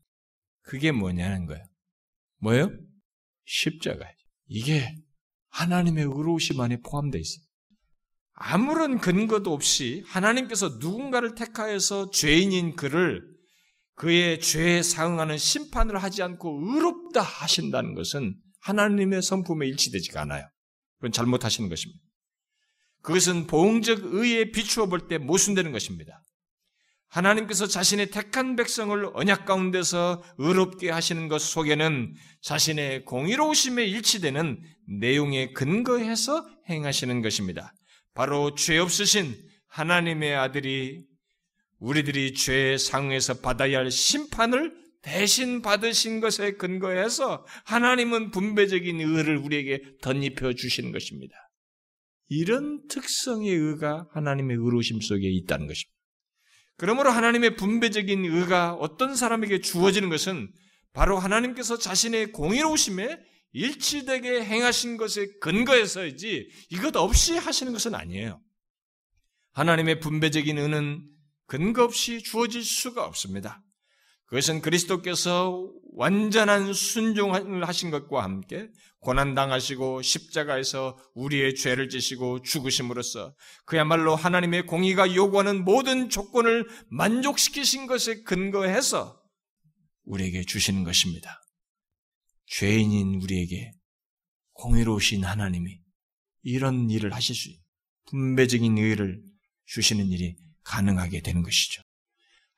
[0.62, 1.64] 그게 뭐냐는 거예요.
[2.42, 2.72] 뭐예요?
[3.46, 4.16] 십자가예요.
[4.48, 4.96] 이게
[5.50, 7.44] 하나님의 의로우심 안에 포함되어 있어요.
[8.34, 13.22] 아무런 근거도 없이 하나님께서 누군가를 택하여서 죄인인 그를
[13.96, 20.48] 그의 죄에 상응하는 심판을 하지 않고 의롭다 하신다는 것은 하나님의 성품에 일치되지가 않아요.
[20.98, 22.02] 그건 잘못하시는 것입니다.
[23.02, 26.22] 그것은 보응적 의에 비추어 볼 때 모순되는 것입니다.
[27.12, 34.62] 하나님께서 자신의 택한 백성을 언약 가운데서 의롭게 하시는 것 속에는 자신의 공의로우심에 일치되는
[35.00, 37.74] 내용에 근거해서 행하시는 것입니다.
[38.14, 39.36] 바로 죄 없으신
[39.68, 41.04] 하나님의 아들이
[41.80, 50.54] 우리들이 죄의 상에서 받아야 할 심판을 대신 받으신 것에 근거해서 하나님은 분배적인 의를 우리에게 덧입혀
[50.54, 51.36] 주시는 것입니다.
[52.30, 56.01] 이런 특성의 의가 하나님의 의로심 속에 있다는 것입니다.
[56.82, 60.52] 그러므로 하나님의 분배적인 의가 어떤 사람에게 주어지는 것은
[60.94, 63.20] 바로 하나님께서 자신의 공의로우심에
[63.52, 68.42] 일치되게 행하신 것에 근거해서이지 이것 없이 하시는 것은 아니에요.
[69.52, 71.08] 하나님의 분배적인 은은
[71.46, 73.64] 근거 없이 주어질 수가 없습니다.
[74.32, 78.70] 그것은 그리스도께서 완전한 순종을 하신 것과 함께
[79.02, 89.22] 고난당하시고 십자가에서 우리의 죄를 지시고 죽으심으로써 그야말로 하나님의 공의가 요구하는 모든 조건을 만족시키신 것에 근거해서
[90.06, 91.42] 우리에게 주시는 것입니다.
[92.46, 93.74] 죄인인 우리에게
[94.54, 95.78] 공의로우신 하나님이
[96.44, 97.50] 이런 일을 하실 수
[98.06, 99.22] 분배적인 의를
[99.66, 101.82] 주시는 일이 가능하게 되는 것이죠.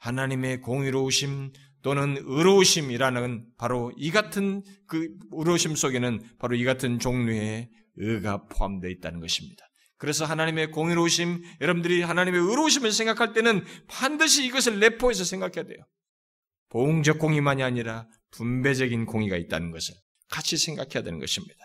[0.04, 8.46] 하나님의 공의로우심 또는 의로우심이라는 바로 이 같은 그 의로우심 속에는 바로 이 같은 종류의 의가
[8.48, 9.66] 포함되어 있다는 것입니다.
[9.98, 15.78] 그래서 하나님의 공의로우심, 여러분들이 하나님의 의로우심을 생각할 때는 반드시 이것을 내포해서 생각해야 돼요.
[16.68, 19.96] 보응적 공의만이 아니라 분배적인 공의가 있다는 것을
[20.30, 21.56] 같이 생각해야 되는 것입니다.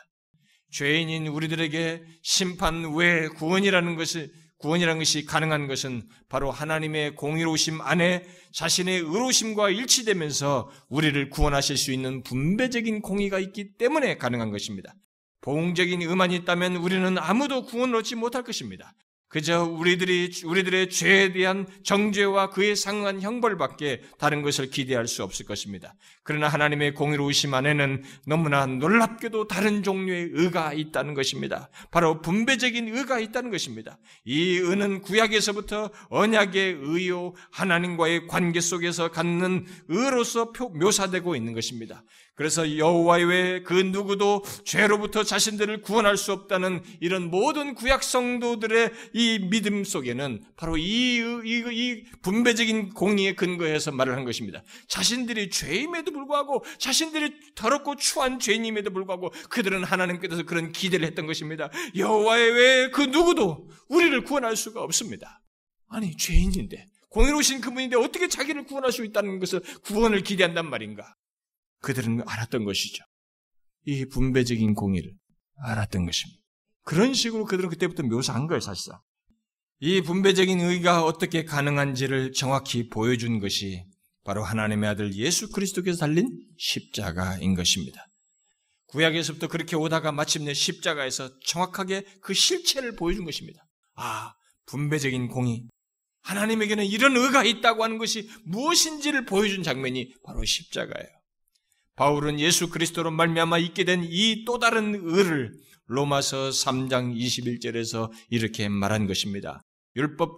[0.70, 9.01] 죄인인 우리들에게 심판 외 구원이라는 것을 구원이라는 것이 가능한 것은 바로 하나님의 공의로우심 안에 자신의
[9.01, 14.95] 의로우심과 일치되면서 우리를 구원하실 수 있는 분배적인 공의가 있기 때문에 가능한 것입니다.
[15.41, 18.95] 보응적인 의만이 있다면 우리는 아무도 구원을 얻지 못할 것입니다.
[19.29, 25.95] 그저 우리들이 우리들의 죄에 대한 정죄와 그에 상응한 형벌밖에 다른 것을 기대할 수 없을 것입니다.
[26.22, 31.68] 그러나 하나님의 공의로우심 안에는 너무나 놀랍게도 다른 종류의 의가 있다는 것입니다.
[31.91, 33.99] 바로 분배적인 의가 있다는 것입니다.
[34.24, 42.03] 이 의는 구약에서부터 언약의 의요 하나님과의 관계 속에서 갖는 의로서 묘사되고 있는 것입니다.
[42.39, 49.41] 그래서 여호와 외에 그 누구도 죄로부터 자신들을 구원할 수 없다는 이런 모든 구약 성도들의 이
[49.51, 54.62] 믿음 속에는 바로 이, 이, 이 분배적인 공의에 근거해서 말을 한 것입니다.
[54.86, 61.70] 자신들이 죄임에도 불구하고 자신들이 더럽고 추한 죄인임에도 불구하고 그들은 하나님께서 그런 기대를 했던 것입니다.
[61.97, 65.43] 여호와 외에 그 누구도 우리를 구원할 수가 없습니다.
[65.89, 71.16] 아니 죄인인데 공의로우신 그분인데 어떻게 자기를 구원할 수 있다는 것을 구원을 기대한단 말인가?
[71.81, 73.05] 그들은 알았던 것이죠.
[73.87, 75.12] 이 분배적인 공의를
[75.64, 76.43] 알았던 것입니다.
[76.83, 79.01] 그런 식으로 그들은 그때부터 묘사한 거예요, 사실상.
[79.81, 83.85] 이 분배적인 의가 어떻게 가능한지를 정확히 보여준 것이
[84.24, 88.05] 바로 하나님의 아들 예수 그리스도께서 달린 십자가인 것입니다.
[88.89, 93.62] 구약에서부터 그렇게 오다가 마침내 십자가에서 정확하게 그 실체를 보여준 것입니다.
[93.95, 94.33] 아,
[94.66, 95.66] 분배적인 공의.
[96.22, 101.18] 하나님에게는 이런 의가 있다고 하는 것이 무엇인지를 보여준 장면이 바로 십자가예요.
[101.99, 105.53] 바울은 예수 그리스도로 말미암아 있게 된 이 또 다른 의를
[105.87, 109.61] 로마서 3장 21절에서 이렇게 말한 것입니다.
[109.97, 110.31] 율법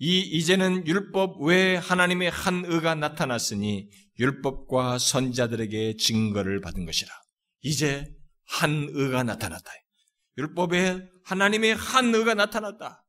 [0.00, 3.88] 이 이제는 율법 외에 하나님의 한 의가 나타났으니
[4.18, 7.10] 율법과 선자들에게 증거를 받은 것이라.
[7.62, 8.04] 이제
[8.46, 9.70] 한 의가 나타났다.
[10.38, 13.04] 율법에 하나님의 한 의가 나타났다.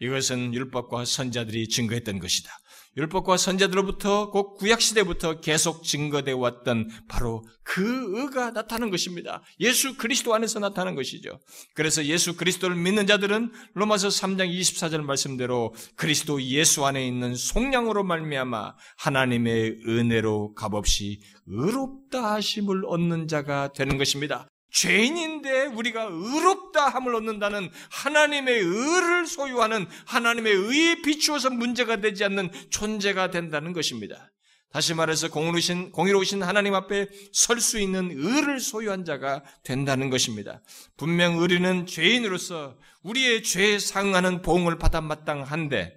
[0.00, 2.50] 이것은 율법과 선자들이 증거했던 것이다.
[2.96, 9.42] 율법과 선자들로부터 곧 구약 시대부터 계속 증거되어 왔던 바로 그 의가 나타나는 것입니다.
[9.60, 11.40] 예수 그리스도 안에서 나타나는 것이죠.
[11.74, 18.74] 그래서 예수 그리스도를 믿는 자들은 로마서 3장 24절 말씀대로 그리스도 예수 안에 있는 속량으로 말미암아
[18.98, 24.48] 하나님의 은혜로 값없이 의롭다 하심을 얻는 자가 되는 것입니다.
[24.74, 33.30] 죄인인데 우리가 의롭다 함을 얻는다는 하나님의 의를 소유하는 하나님의 의에 비추어서 문제가 되지 않는 존재가
[33.30, 34.30] 된다는 것입니다.
[34.70, 40.60] 다시 말해서 공의로우신, 공의로우신 하나님 앞에 설 수 있는 의를 소유한 자가 된다는 것입니다.
[40.96, 45.94] 분명 의리는 죄인으로서 우리의 죄에 상응하는 보응을 받아 마땅한데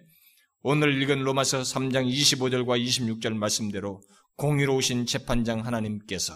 [0.61, 4.03] 오늘 읽은 로마서 3장 25절과 26절 말씀대로
[4.35, 6.35] 공의로우신 재판장 하나님께서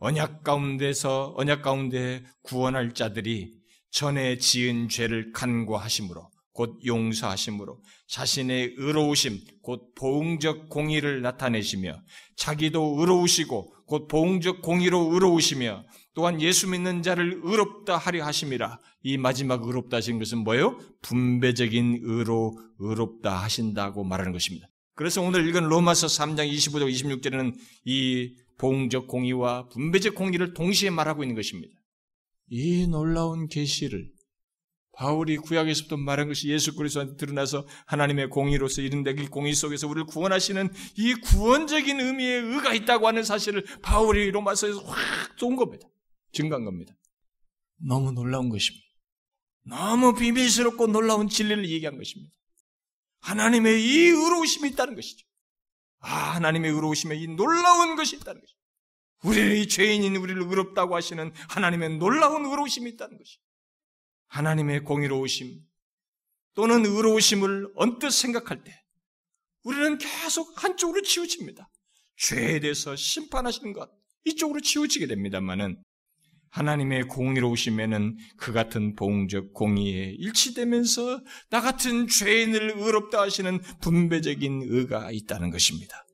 [0.00, 3.52] 언약 가운데서 언약 가운데 구원할 자들이
[3.90, 11.94] 전에 지은 죄를 간과하심으로 곧 용서하심으로 자신의 의로우심 곧 보응적 공의를 나타내시며
[12.36, 15.84] 자기도 의로우시고 곧 보응적 공의로 의로우시며
[16.14, 20.76] 또한 예수 믿는 자를 의롭다 하려 하심이라 이 마지막 의롭다 하신 것은 뭐예요?
[21.02, 24.66] 분배적인 의로 의롭다 하신다고 말하는 것입니다.
[24.96, 31.34] 그래서 오늘 읽은 로마서 3장 25절 26절에는 이 보응적 공의와 분배적 공의를 동시에 말하고 있는
[31.34, 31.74] 것입니다.
[32.50, 34.10] 이 놀라운 계시를
[34.92, 40.68] 바울이 구약에서부터 말한 것이 예수 그리스도한테 드러나서 하나님의 공의로서 이른데 그 공의 속에서 우리를 구원하시는
[40.96, 45.88] 이 구원적인 의미의 의가 있다고 하는 사실을 바울이 로마서에서 확 쏜 겁니다.
[46.32, 46.92] 증가한 겁니다.
[47.76, 48.84] 너무 놀라운 것입니다.
[49.64, 52.34] 너무 비밀스럽고 놀라운 진리를 얘기한 것입니다.
[53.20, 55.24] 하나님의 이 의로우심이 있다는 것이죠.
[56.00, 58.58] 아, 하나님의 의로우심에 이 놀라운 것이 있다는 것이죠.
[59.24, 63.40] 우리의 죄인인 우리를 의롭다고 하시는 하나님의 놀라운 의로우심이 있다는 것이죠.
[64.28, 65.60] 하나님의 공의로우심
[66.54, 68.84] 또는 의로우심을 언뜻 생각할 때
[69.64, 71.68] 우리는 계속 한쪽으로 치우칩니다.
[72.16, 73.90] 죄에 대해서 심판하시는 것
[74.24, 75.82] 이쪽으로 치우치게 됩니다만은
[76.50, 81.20] 하나님의 공의로우심에는 그 같은 보응적 공의에 일치되면서
[81.50, 86.04] 나 같은 죄인을 의롭다 하시는 분배적인 의가 있다는 것입니다.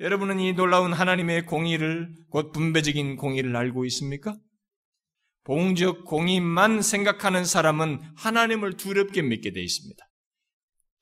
[0.00, 4.36] 여러분은 이 놀라운 하나님의 공의를 곧 분배적인 공의를 알고 있습니까?
[5.44, 10.04] 봉적 공의만 생각하는 사람은 하나님을 두렵게 믿게 되어 있습니다.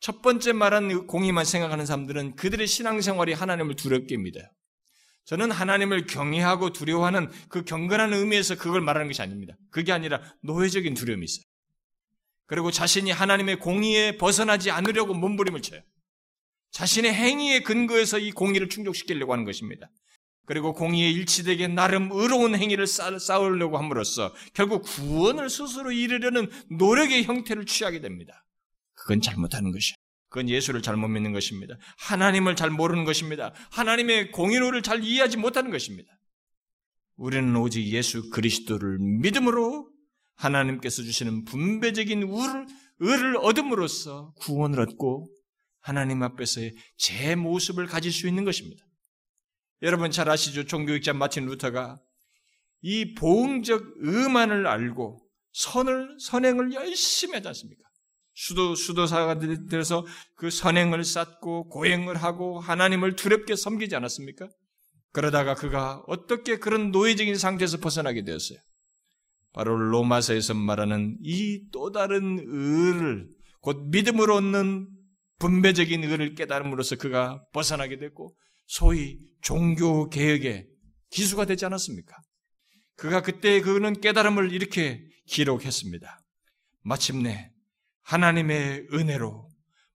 [0.01, 4.45] 첫 번째 말한 공의만 생각하는 사람들은 그들의 신앙생활이 하나님을 두렵게 믿어요.
[5.25, 9.57] 저는 하나님을 경외하고 두려워하는 그 경건한 의미에서 그걸 말하는 것이 아닙니다.
[9.71, 11.45] 그게 아니라 노예적인 두려움이 있어요.
[12.47, 15.81] 그리고 자신이 하나님의 공의에 벗어나지 않으려고 몸부림을 쳐요.
[16.73, 19.89] 자신의 행위의 근거에서 이 공의를 충족시키려고 하는 것입니다.
[20.47, 28.01] 그리고 공의에 일치되게 나름 의로운 행위를 쌓으려고 함으로써 결국 구원을 스스로 이루려는 노력의 형태를 취하게
[28.01, 28.45] 됩니다.
[28.93, 29.97] 그건 잘못하는 것이야.
[30.35, 31.77] 그건 예수를 잘못 믿는 것입니다.
[31.97, 33.55] 하나님을 잘 모르는 것입니다.
[33.71, 36.11] 하나님의 공의로를 잘 이해하지 못하는 것입니다.
[37.15, 39.89] 우리는 오직 예수 그리스도를 믿음으로
[40.35, 42.67] 하나님께서 주시는 분배적인 의를,
[42.99, 45.29] 의를 얻음으로써 구원을 얻고
[45.79, 48.85] 하나님 앞에서의 제 모습을 가질 수 있는 것입니다.
[49.83, 50.65] 여러분 잘 아시죠?
[50.65, 52.01] 종교학자 마틴 루터가
[52.83, 57.84] 이 보응적 의만을 알고 선을 선행을 열심히 하지 않습니까?
[58.35, 60.05] 수도 수도사가 들어서
[60.37, 64.49] 그 선행을 쌓고 고행을 하고 하나님을 두렵게 섬기지 않았습니까?
[65.13, 68.59] 그러다가 그가 어떻게 그런 노예적인 상태에서 벗어나게 되었어요?
[69.53, 73.29] 바로 로마서에서 말하는 이 또 다른 의를
[73.61, 74.89] 곧 믿음으로 얻는
[75.39, 80.67] 분배적인 의를 깨달음으로써 그가 벗어나게 됐고 소위 종교 개혁의
[81.11, 82.17] 기수가 되지 않았습니까?
[82.97, 86.19] 그가 그때 그는 깨달음을 이렇게 기록했습니다.
[86.83, 87.54] 마침내
[88.05, 89.49] 하나님의 은혜로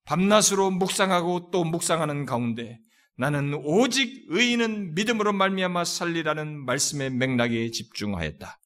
[0.06, 2.80] 밤낮으로 묵상하고 또 묵상하는 가운데
[3.16, 8.60] 나는 오직 의인은 믿음으로 말미암아 살리라는 말씀의 맥락에 집중하였다.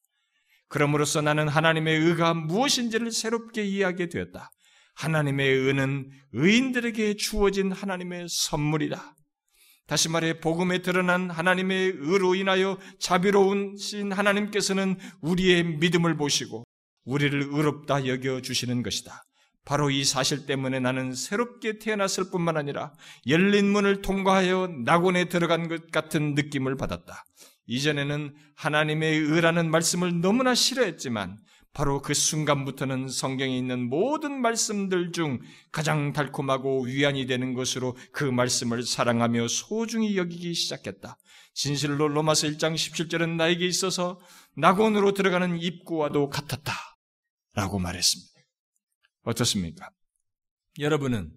[0.68, 4.50] 그러므로써 나는 하나님의 의가 무엇인지를 새롭게 이해하게 되었다.
[4.94, 9.14] 하나님의 의는 의인들에게 주어진 하나님의 선물이다.
[9.86, 16.64] 다시 말해 복음에 드러난 하나님의 의로 인하여 자비로운 신 하나님께서는 우리의 믿음을 보시고
[17.04, 19.22] 우리를 의롭다 여겨 주시는 것이다.
[19.64, 22.92] 바로 이 사실 때문에 나는 새롭게 태어났을 뿐만 아니라
[23.26, 27.24] 열린 문을 통과하여 낙원에 들어간 것 같은 느낌을 받았다.
[27.66, 31.38] 이전에는 하나님의 의라는 말씀을 너무나 싫어했지만
[31.72, 35.40] 바로 그 순간부터는 성경에 있는 모든 말씀들 중
[35.72, 41.18] 가장 달콤하고 위안이 되는 것으로 그 말씀을 사랑하며 소중히 여기기 시작했다.
[41.52, 44.20] 진실로 로마서 1장 17절은 나에게 있어서
[44.56, 46.72] 낙원으로 들어가는 입구와도 같았다.
[47.54, 48.33] 라고 말했습니다.
[49.24, 49.90] 어떻습니까?
[50.78, 51.32] 여러분은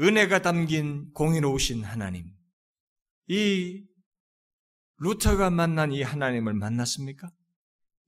[0.00, 2.26] 은혜가 담긴 공의로우신 하나님,
[3.28, 3.84] 이
[4.98, 7.30] 루터가 만난 이 하나님을 만났습니까?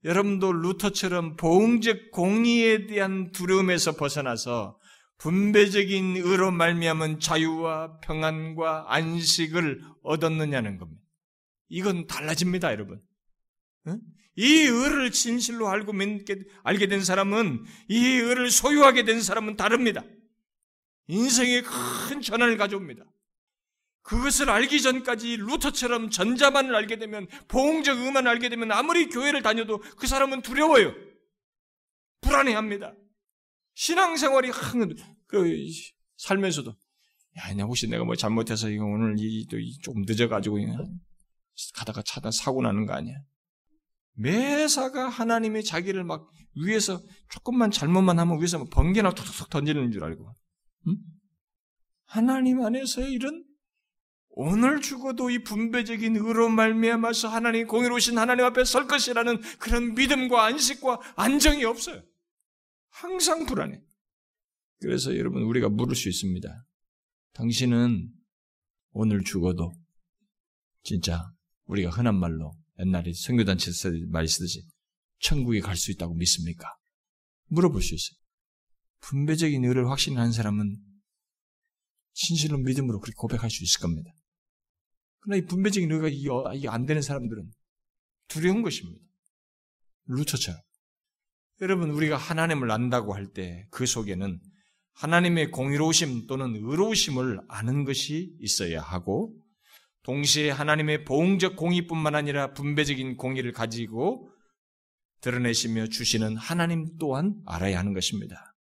[0.03, 4.79] 여러분도 루터처럼 보응적 공의에 대한 두려움에서 벗어나서
[5.17, 11.03] 분배적인 의로 말미암은 자유와 평안과 안식을 얻었느냐는 겁니다.
[11.67, 13.01] 이건 달라집니다, 여러분.
[14.39, 20.05] 이 의를 진실로 알고 믿게, 알게 된 사람은 이 의를 소유하게 된 사람은 다릅니다.
[21.07, 23.03] 인생에 큰 전환을 가져옵니다.
[24.01, 30.07] 그것을 알기 전까지 루터처럼 전자만을 알게 되면 보응적 의만 알게 되면 아무리 교회를 다녀도 그
[30.07, 30.95] 사람은 두려워요.
[32.21, 32.93] 불안해합니다.
[33.75, 34.51] 신앙생활이
[35.27, 35.67] 그
[36.15, 36.71] 살면서도
[37.37, 40.59] 야, 혹시 내가 뭐 잘못해서 이거 오늘 이좀 늦어가지고
[41.73, 43.17] 가다가 차다 사고 나는 거 아니야?
[44.13, 50.33] 매사가 하나님이 자기를 막 위에서 조금만 잘못만 하면 위에서 번개나 툭툭툭 던지는 줄 알고,
[50.87, 50.97] 응?
[52.05, 53.45] 하나님 안에서의 이런
[54.29, 60.99] 오늘 죽어도 이 분배적인 의로 말미암아서 하나님 공의로우신 하나님 앞에 설 것이라는 그런 믿음과 안식과
[61.15, 62.01] 안정이 없어요.
[62.89, 63.81] 항상 불안해.
[64.79, 66.65] 그래서 여러분 우리가 물을 수 있습니다.
[67.33, 68.09] 당신은
[68.91, 69.73] 오늘 죽어도
[70.83, 71.31] 진짜
[71.65, 74.63] 우리가 흔한 말로 옛날에 선교단체에서 말이 쓰듯이
[75.19, 76.67] 천국에 갈 수 있다고 믿습니까?
[77.47, 78.17] 물어볼 수 있어요.
[79.01, 80.77] 분배적인 의를 확신하는 사람은
[82.13, 84.11] 진실로 믿음으로 그렇게 고백할 수 있을 겁니다.
[85.19, 87.51] 그러나 이 분배적인 의가 이게 안 되는 사람들은
[88.27, 88.99] 두려운 것입니다.
[90.05, 90.59] 루처처럼.
[91.61, 94.39] 여러분, 우리가 하나님을 안다고 할 때 그 속에는
[94.93, 99.33] 하나님의 공의로우심 또는 의로우심을 아는 것이 있어야 하고,
[100.03, 104.31] 동시에 하나님의 보응적 공의뿐만 아니라 분배적인 공의를 가지고
[105.21, 108.55] 드러내시며 주시는 하나님 또한 알아야 하는 것입니다.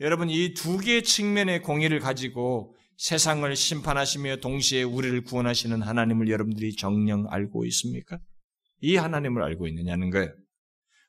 [0.00, 7.26] 여러분, 이 두 개의 측면의 공의를 가지고 세상을 심판하시며 동시에 우리를 구원하시는 하나님을 여러분들이 정령
[7.30, 8.18] 알고 있습니까?
[8.80, 10.32] 이 하나님을 알고 있느냐는 거예요.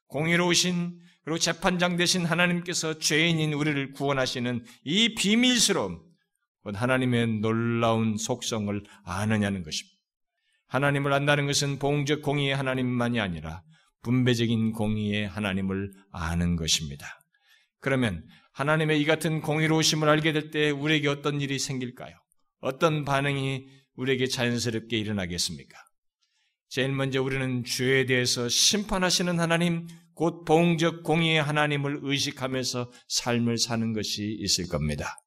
[0.08, 6.02] 공의로우신 그리고 재판장 되신 하나님께서 죄인인 우리를 구원하시는 이 비밀스러움,
[6.76, 9.98] 하나님의 놀라운 속성을 아느냐는 것입니다.
[10.68, 13.64] 하나님을 안다는 것은 봉적 공의의 하나님만이 아니라
[14.04, 17.20] 분배적인 공의의 하나님을 아는 것입니다.
[17.80, 22.16] 그러면 하나님의 이 같은 공의로우심을 알게 될 때 우리에게 어떤 일이 생길까요?
[22.60, 25.78] 어떤 반응이 우리에게 자연스럽게 일어나겠습니까?
[26.70, 34.36] 제일 먼저 우리는 죄에 대해서 심판하시는 하나님, 곧 봉적 공의의 하나님을 의식하면서 삶을 사는 것이
[34.40, 35.18] 있을 겁니다.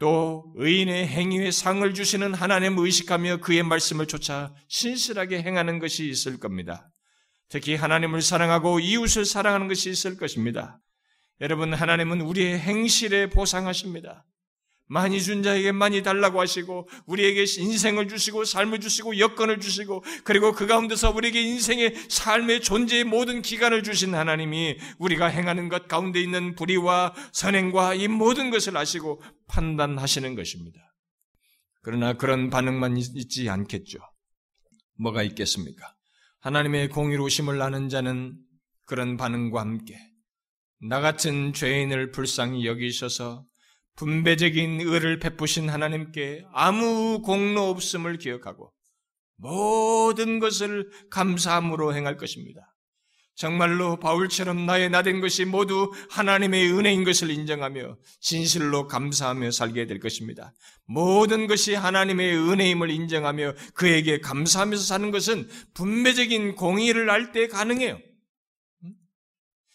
[0.00, 6.90] 또 의인의 행위에 상을 주시는 하나님을 의식하며 그의 말씀을 쫓아 신실하게 행하는 것이 있을 겁니다.
[7.50, 10.80] 특히 하나님을 사랑하고 이웃을 사랑하는 것이 있을 것입니다.
[11.42, 14.24] 여러분, 하나님은 우리의 행실에 보상하십니다.
[14.90, 20.66] 많이 준 자에게 많이 달라고 하시고 우리에게 인생을 주시고 삶을 주시고 여건을 주시고 그리고 그
[20.66, 27.14] 가운데서 우리에게 인생의 삶의 존재의 모든 기간을 주신 하나님이 우리가 행하는 것 가운데 있는 불의와
[27.32, 30.80] 선행과 이 모든 것을 아시고 판단하시는 것입니다.
[31.82, 34.00] 그러나 그런 반응만 있지 않겠죠.
[34.98, 35.94] 뭐가 있겠습니까?
[36.40, 38.36] 하나님의 공의로우심을 아는 자는
[38.86, 39.96] 그런 반응과 함께
[40.80, 43.44] 나 같은 죄인을 불쌍히 여기셔서
[44.00, 48.72] 분배적인 의를 베푸신 하나님께 아무 공로 없음을 기억하고
[49.36, 52.74] 모든 것을 감사함으로 행할 것입니다.
[53.34, 60.54] 정말로 바울처럼 나의 나된 것이 모두 하나님의 은혜인 것을 인정하며 진실로 감사하며 살게 될 것입니다.
[60.86, 67.98] 모든 것이 하나님의 은혜임을 인정하며 그에게 감사하면서 사는 것은 분배적인 공의를 알 때 가능해요.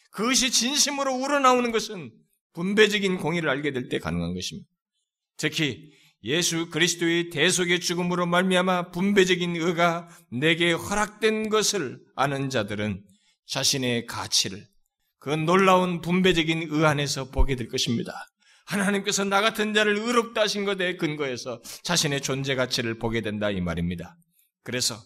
[0.10, 2.12] 그것이 진심으로 우러나오는 것은
[2.56, 4.68] 분배적인 공의를 알게 될 때 가능한 것입니다.
[5.38, 5.92] 특히
[6.24, 13.04] 예수 그리스도의 대속의 죽음으로 말미암아 분배적인 의가 내게 허락된 것을 아는 자들은
[13.48, 14.66] 자신의 가치를
[15.20, 18.12] 그 놀라운 분배적인 의 안에서 보게 될 것입니다.
[18.66, 24.18] 하나님께서 나 같은 자를 의롭다 하신 것에 근거해서 자신의 존재 가치를 보게 된다 이 말입니다.
[24.64, 25.00] 그래서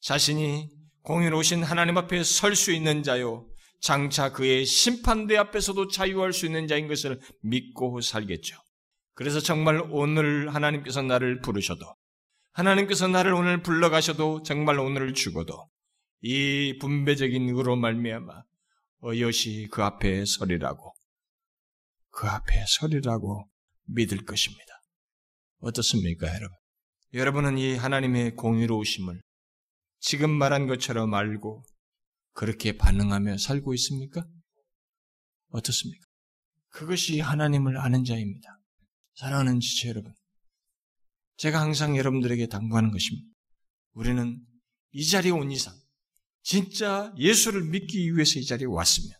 [0.00, 0.68] 자신이
[1.02, 3.46] 공의로우신 하나님 앞에 설 수 있는 자요
[3.84, 8.56] 장차 그의 심판대 앞에서도 자유할 수 있는 자인 것을 믿고 살겠죠.
[9.12, 11.84] 그래서 정말 오늘 하나님께서 나를 부르셔도
[12.52, 15.68] 하나님께서 나를 오늘 불러가셔도 정말 오늘을 죽어도
[16.22, 18.44] 이 분배적인 의로 말미암아
[19.02, 20.94] 어여시 그 앞에 서리라고
[22.08, 23.50] 그 앞에 서리라고
[23.84, 24.64] 믿을 것입니다.
[25.58, 26.56] 어떻습니까, 여러분?
[27.12, 29.20] 여러분은 이 하나님의 공의로우심을
[30.00, 31.64] 지금 말한 것처럼 알고
[32.34, 34.26] 그렇게 반응하며 살고 있습니까?
[35.50, 36.04] 어떻습니까?
[36.70, 38.60] 그것이 하나님을 아는 자입니다.
[39.14, 40.12] 사랑하는 지체 여러분.
[41.36, 43.28] 제가 항상 여러분들에게 당부하는 것입니다.
[43.92, 44.40] 우리는
[44.92, 45.74] 이 자리에 온 이상,
[46.42, 49.10] 진짜 예수를 믿기 위해서 이 자리에 왔으면,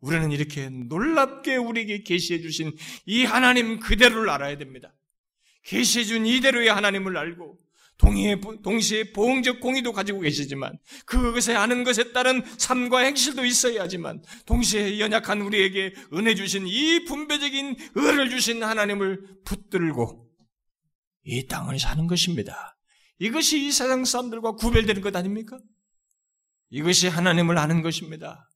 [0.00, 2.74] 우리는 이렇게 놀랍게 우리에게 계시해 주신
[3.06, 4.94] 이 하나님 그대로를 알아야 됩니다.
[5.64, 7.58] 계시해 준 이대로의 하나님을 알고
[7.98, 14.98] 동의에, 동시에 보응적 공의도 가지고 계시지만 그것에 아는 것에 따른 삶과 행실도 있어야 하지만 동시에
[14.98, 20.28] 연약한 우리에게 은혜 주신 이 분배적인 의를 주신 하나님을 붙들고
[21.24, 22.76] 이 땅을 사는 것입니다.
[23.18, 25.58] 이것이 이 세상 사람들과 구별되는 것 아닙니까?
[26.70, 28.48] 이것이 하나님을 아는 것입니다.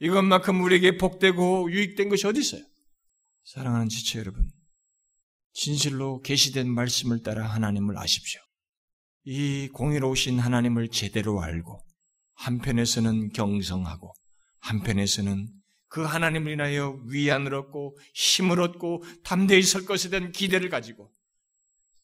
[0.00, 2.62] 이것만큼 우리에게 복되고 유익된 것이 어디 있어요?
[3.44, 4.50] 사랑하는 지체 여러분,
[5.54, 8.40] 진실로 계시된 말씀을 따라 하나님을 아십시오.
[9.24, 11.80] 이 공의로우신 하나님을 제대로 알고
[12.34, 14.12] 한편에서는 경성하고
[14.58, 15.48] 한편에서는
[15.88, 21.12] 그 하나님을 인하여 위안을 얻고 힘을 얻고 담대히 설 것에 대한 기대를 가지고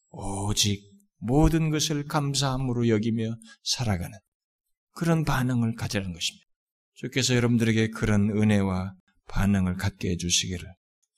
[0.09, 4.17] 오직 모든 것을 감사함으로 여기며 살아가는
[4.93, 6.47] 그런 반응을 가지라는 것입니다.
[6.93, 8.93] 주께서 여러분들에게 그런 은혜와
[9.27, 10.67] 반응을 갖게 해주시기를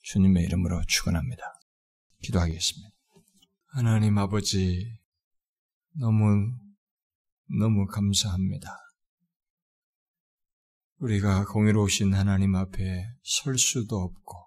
[0.02, 1.42] 주님의 이름으로 축원합니다.
[2.24, 2.90] 기도하겠습니다.
[3.66, 4.98] 하나님 아버지,
[5.92, 6.56] 너무,
[7.58, 8.70] 너무 감사합니다.
[10.98, 14.38] 우리가 공의로우신 하나님 앞에 설 수도 없고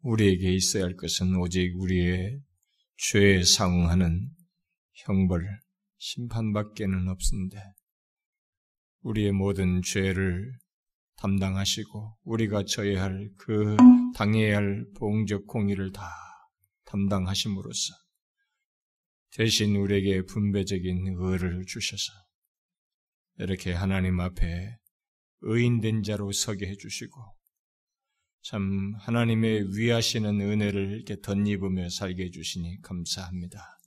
[0.00, 2.40] 우리에게 있어야 할 것은 오직 우리의
[2.96, 4.30] 죄에 상응하는
[5.04, 5.44] 형벌,
[5.98, 7.58] 심판밖에는 없는데
[9.02, 10.50] 우리의 모든 죄를
[11.16, 13.76] 담당하시고 우리가 져야 할그
[14.14, 16.25] 당해야 할 봉적 공의를 다
[16.86, 17.94] 담당하심으로써
[19.32, 22.12] 대신 우리에게 분배적인 의를 주셔서
[23.38, 24.78] 이렇게 하나님 앞에
[25.42, 27.20] 의인된 자로 서게 해주시고
[28.42, 33.78] 참 하나님의 위하시는 은혜를 이렇게 덧입으며 살게 해주시니 감사합니다.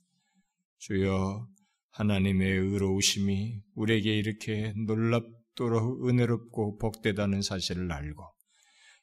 [0.78, 1.48] 주여
[1.90, 8.22] 하나님의 의로우심이 우리에게 이렇게 놀랍도록 은혜롭고 복되다는 사실을 알고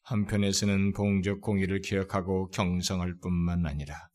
[0.08, 4.10] 한편에서는 봉적 공의를 기억하고 경성할 뿐만 아니라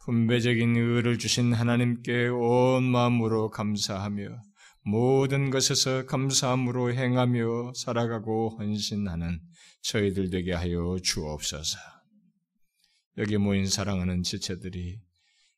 [0.00, 4.42] 분배적인 의를 주신 하나님께 온 마음으로 감사하며
[4.82, 9.40] 모든 것에서 감사함으로 행하며 살아가고 헌신하는
[9.82, 11.78] 저희들 되게 하여 주옵소서.
[13.18, 15.00] 여기 모인 사랑하는 지체들이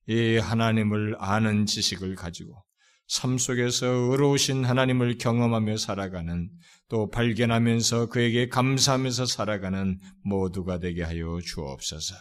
[0.09, 2.65] 이 하나님을 아는 지식을 가지고
[3.07, 6.51] 삶 속에서 의로우신 하나님을 경험하며 살아가는
[6.89, 12.15] 또 발견하면서 그에게 감사하면서 살아가는 모두가 되게 하여 주옵소서.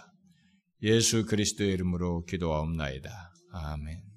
[0.83, 3.09] 예수 그리스도의 이름으로 기도하옵나이다.
[3.53, 4.10] 아멘.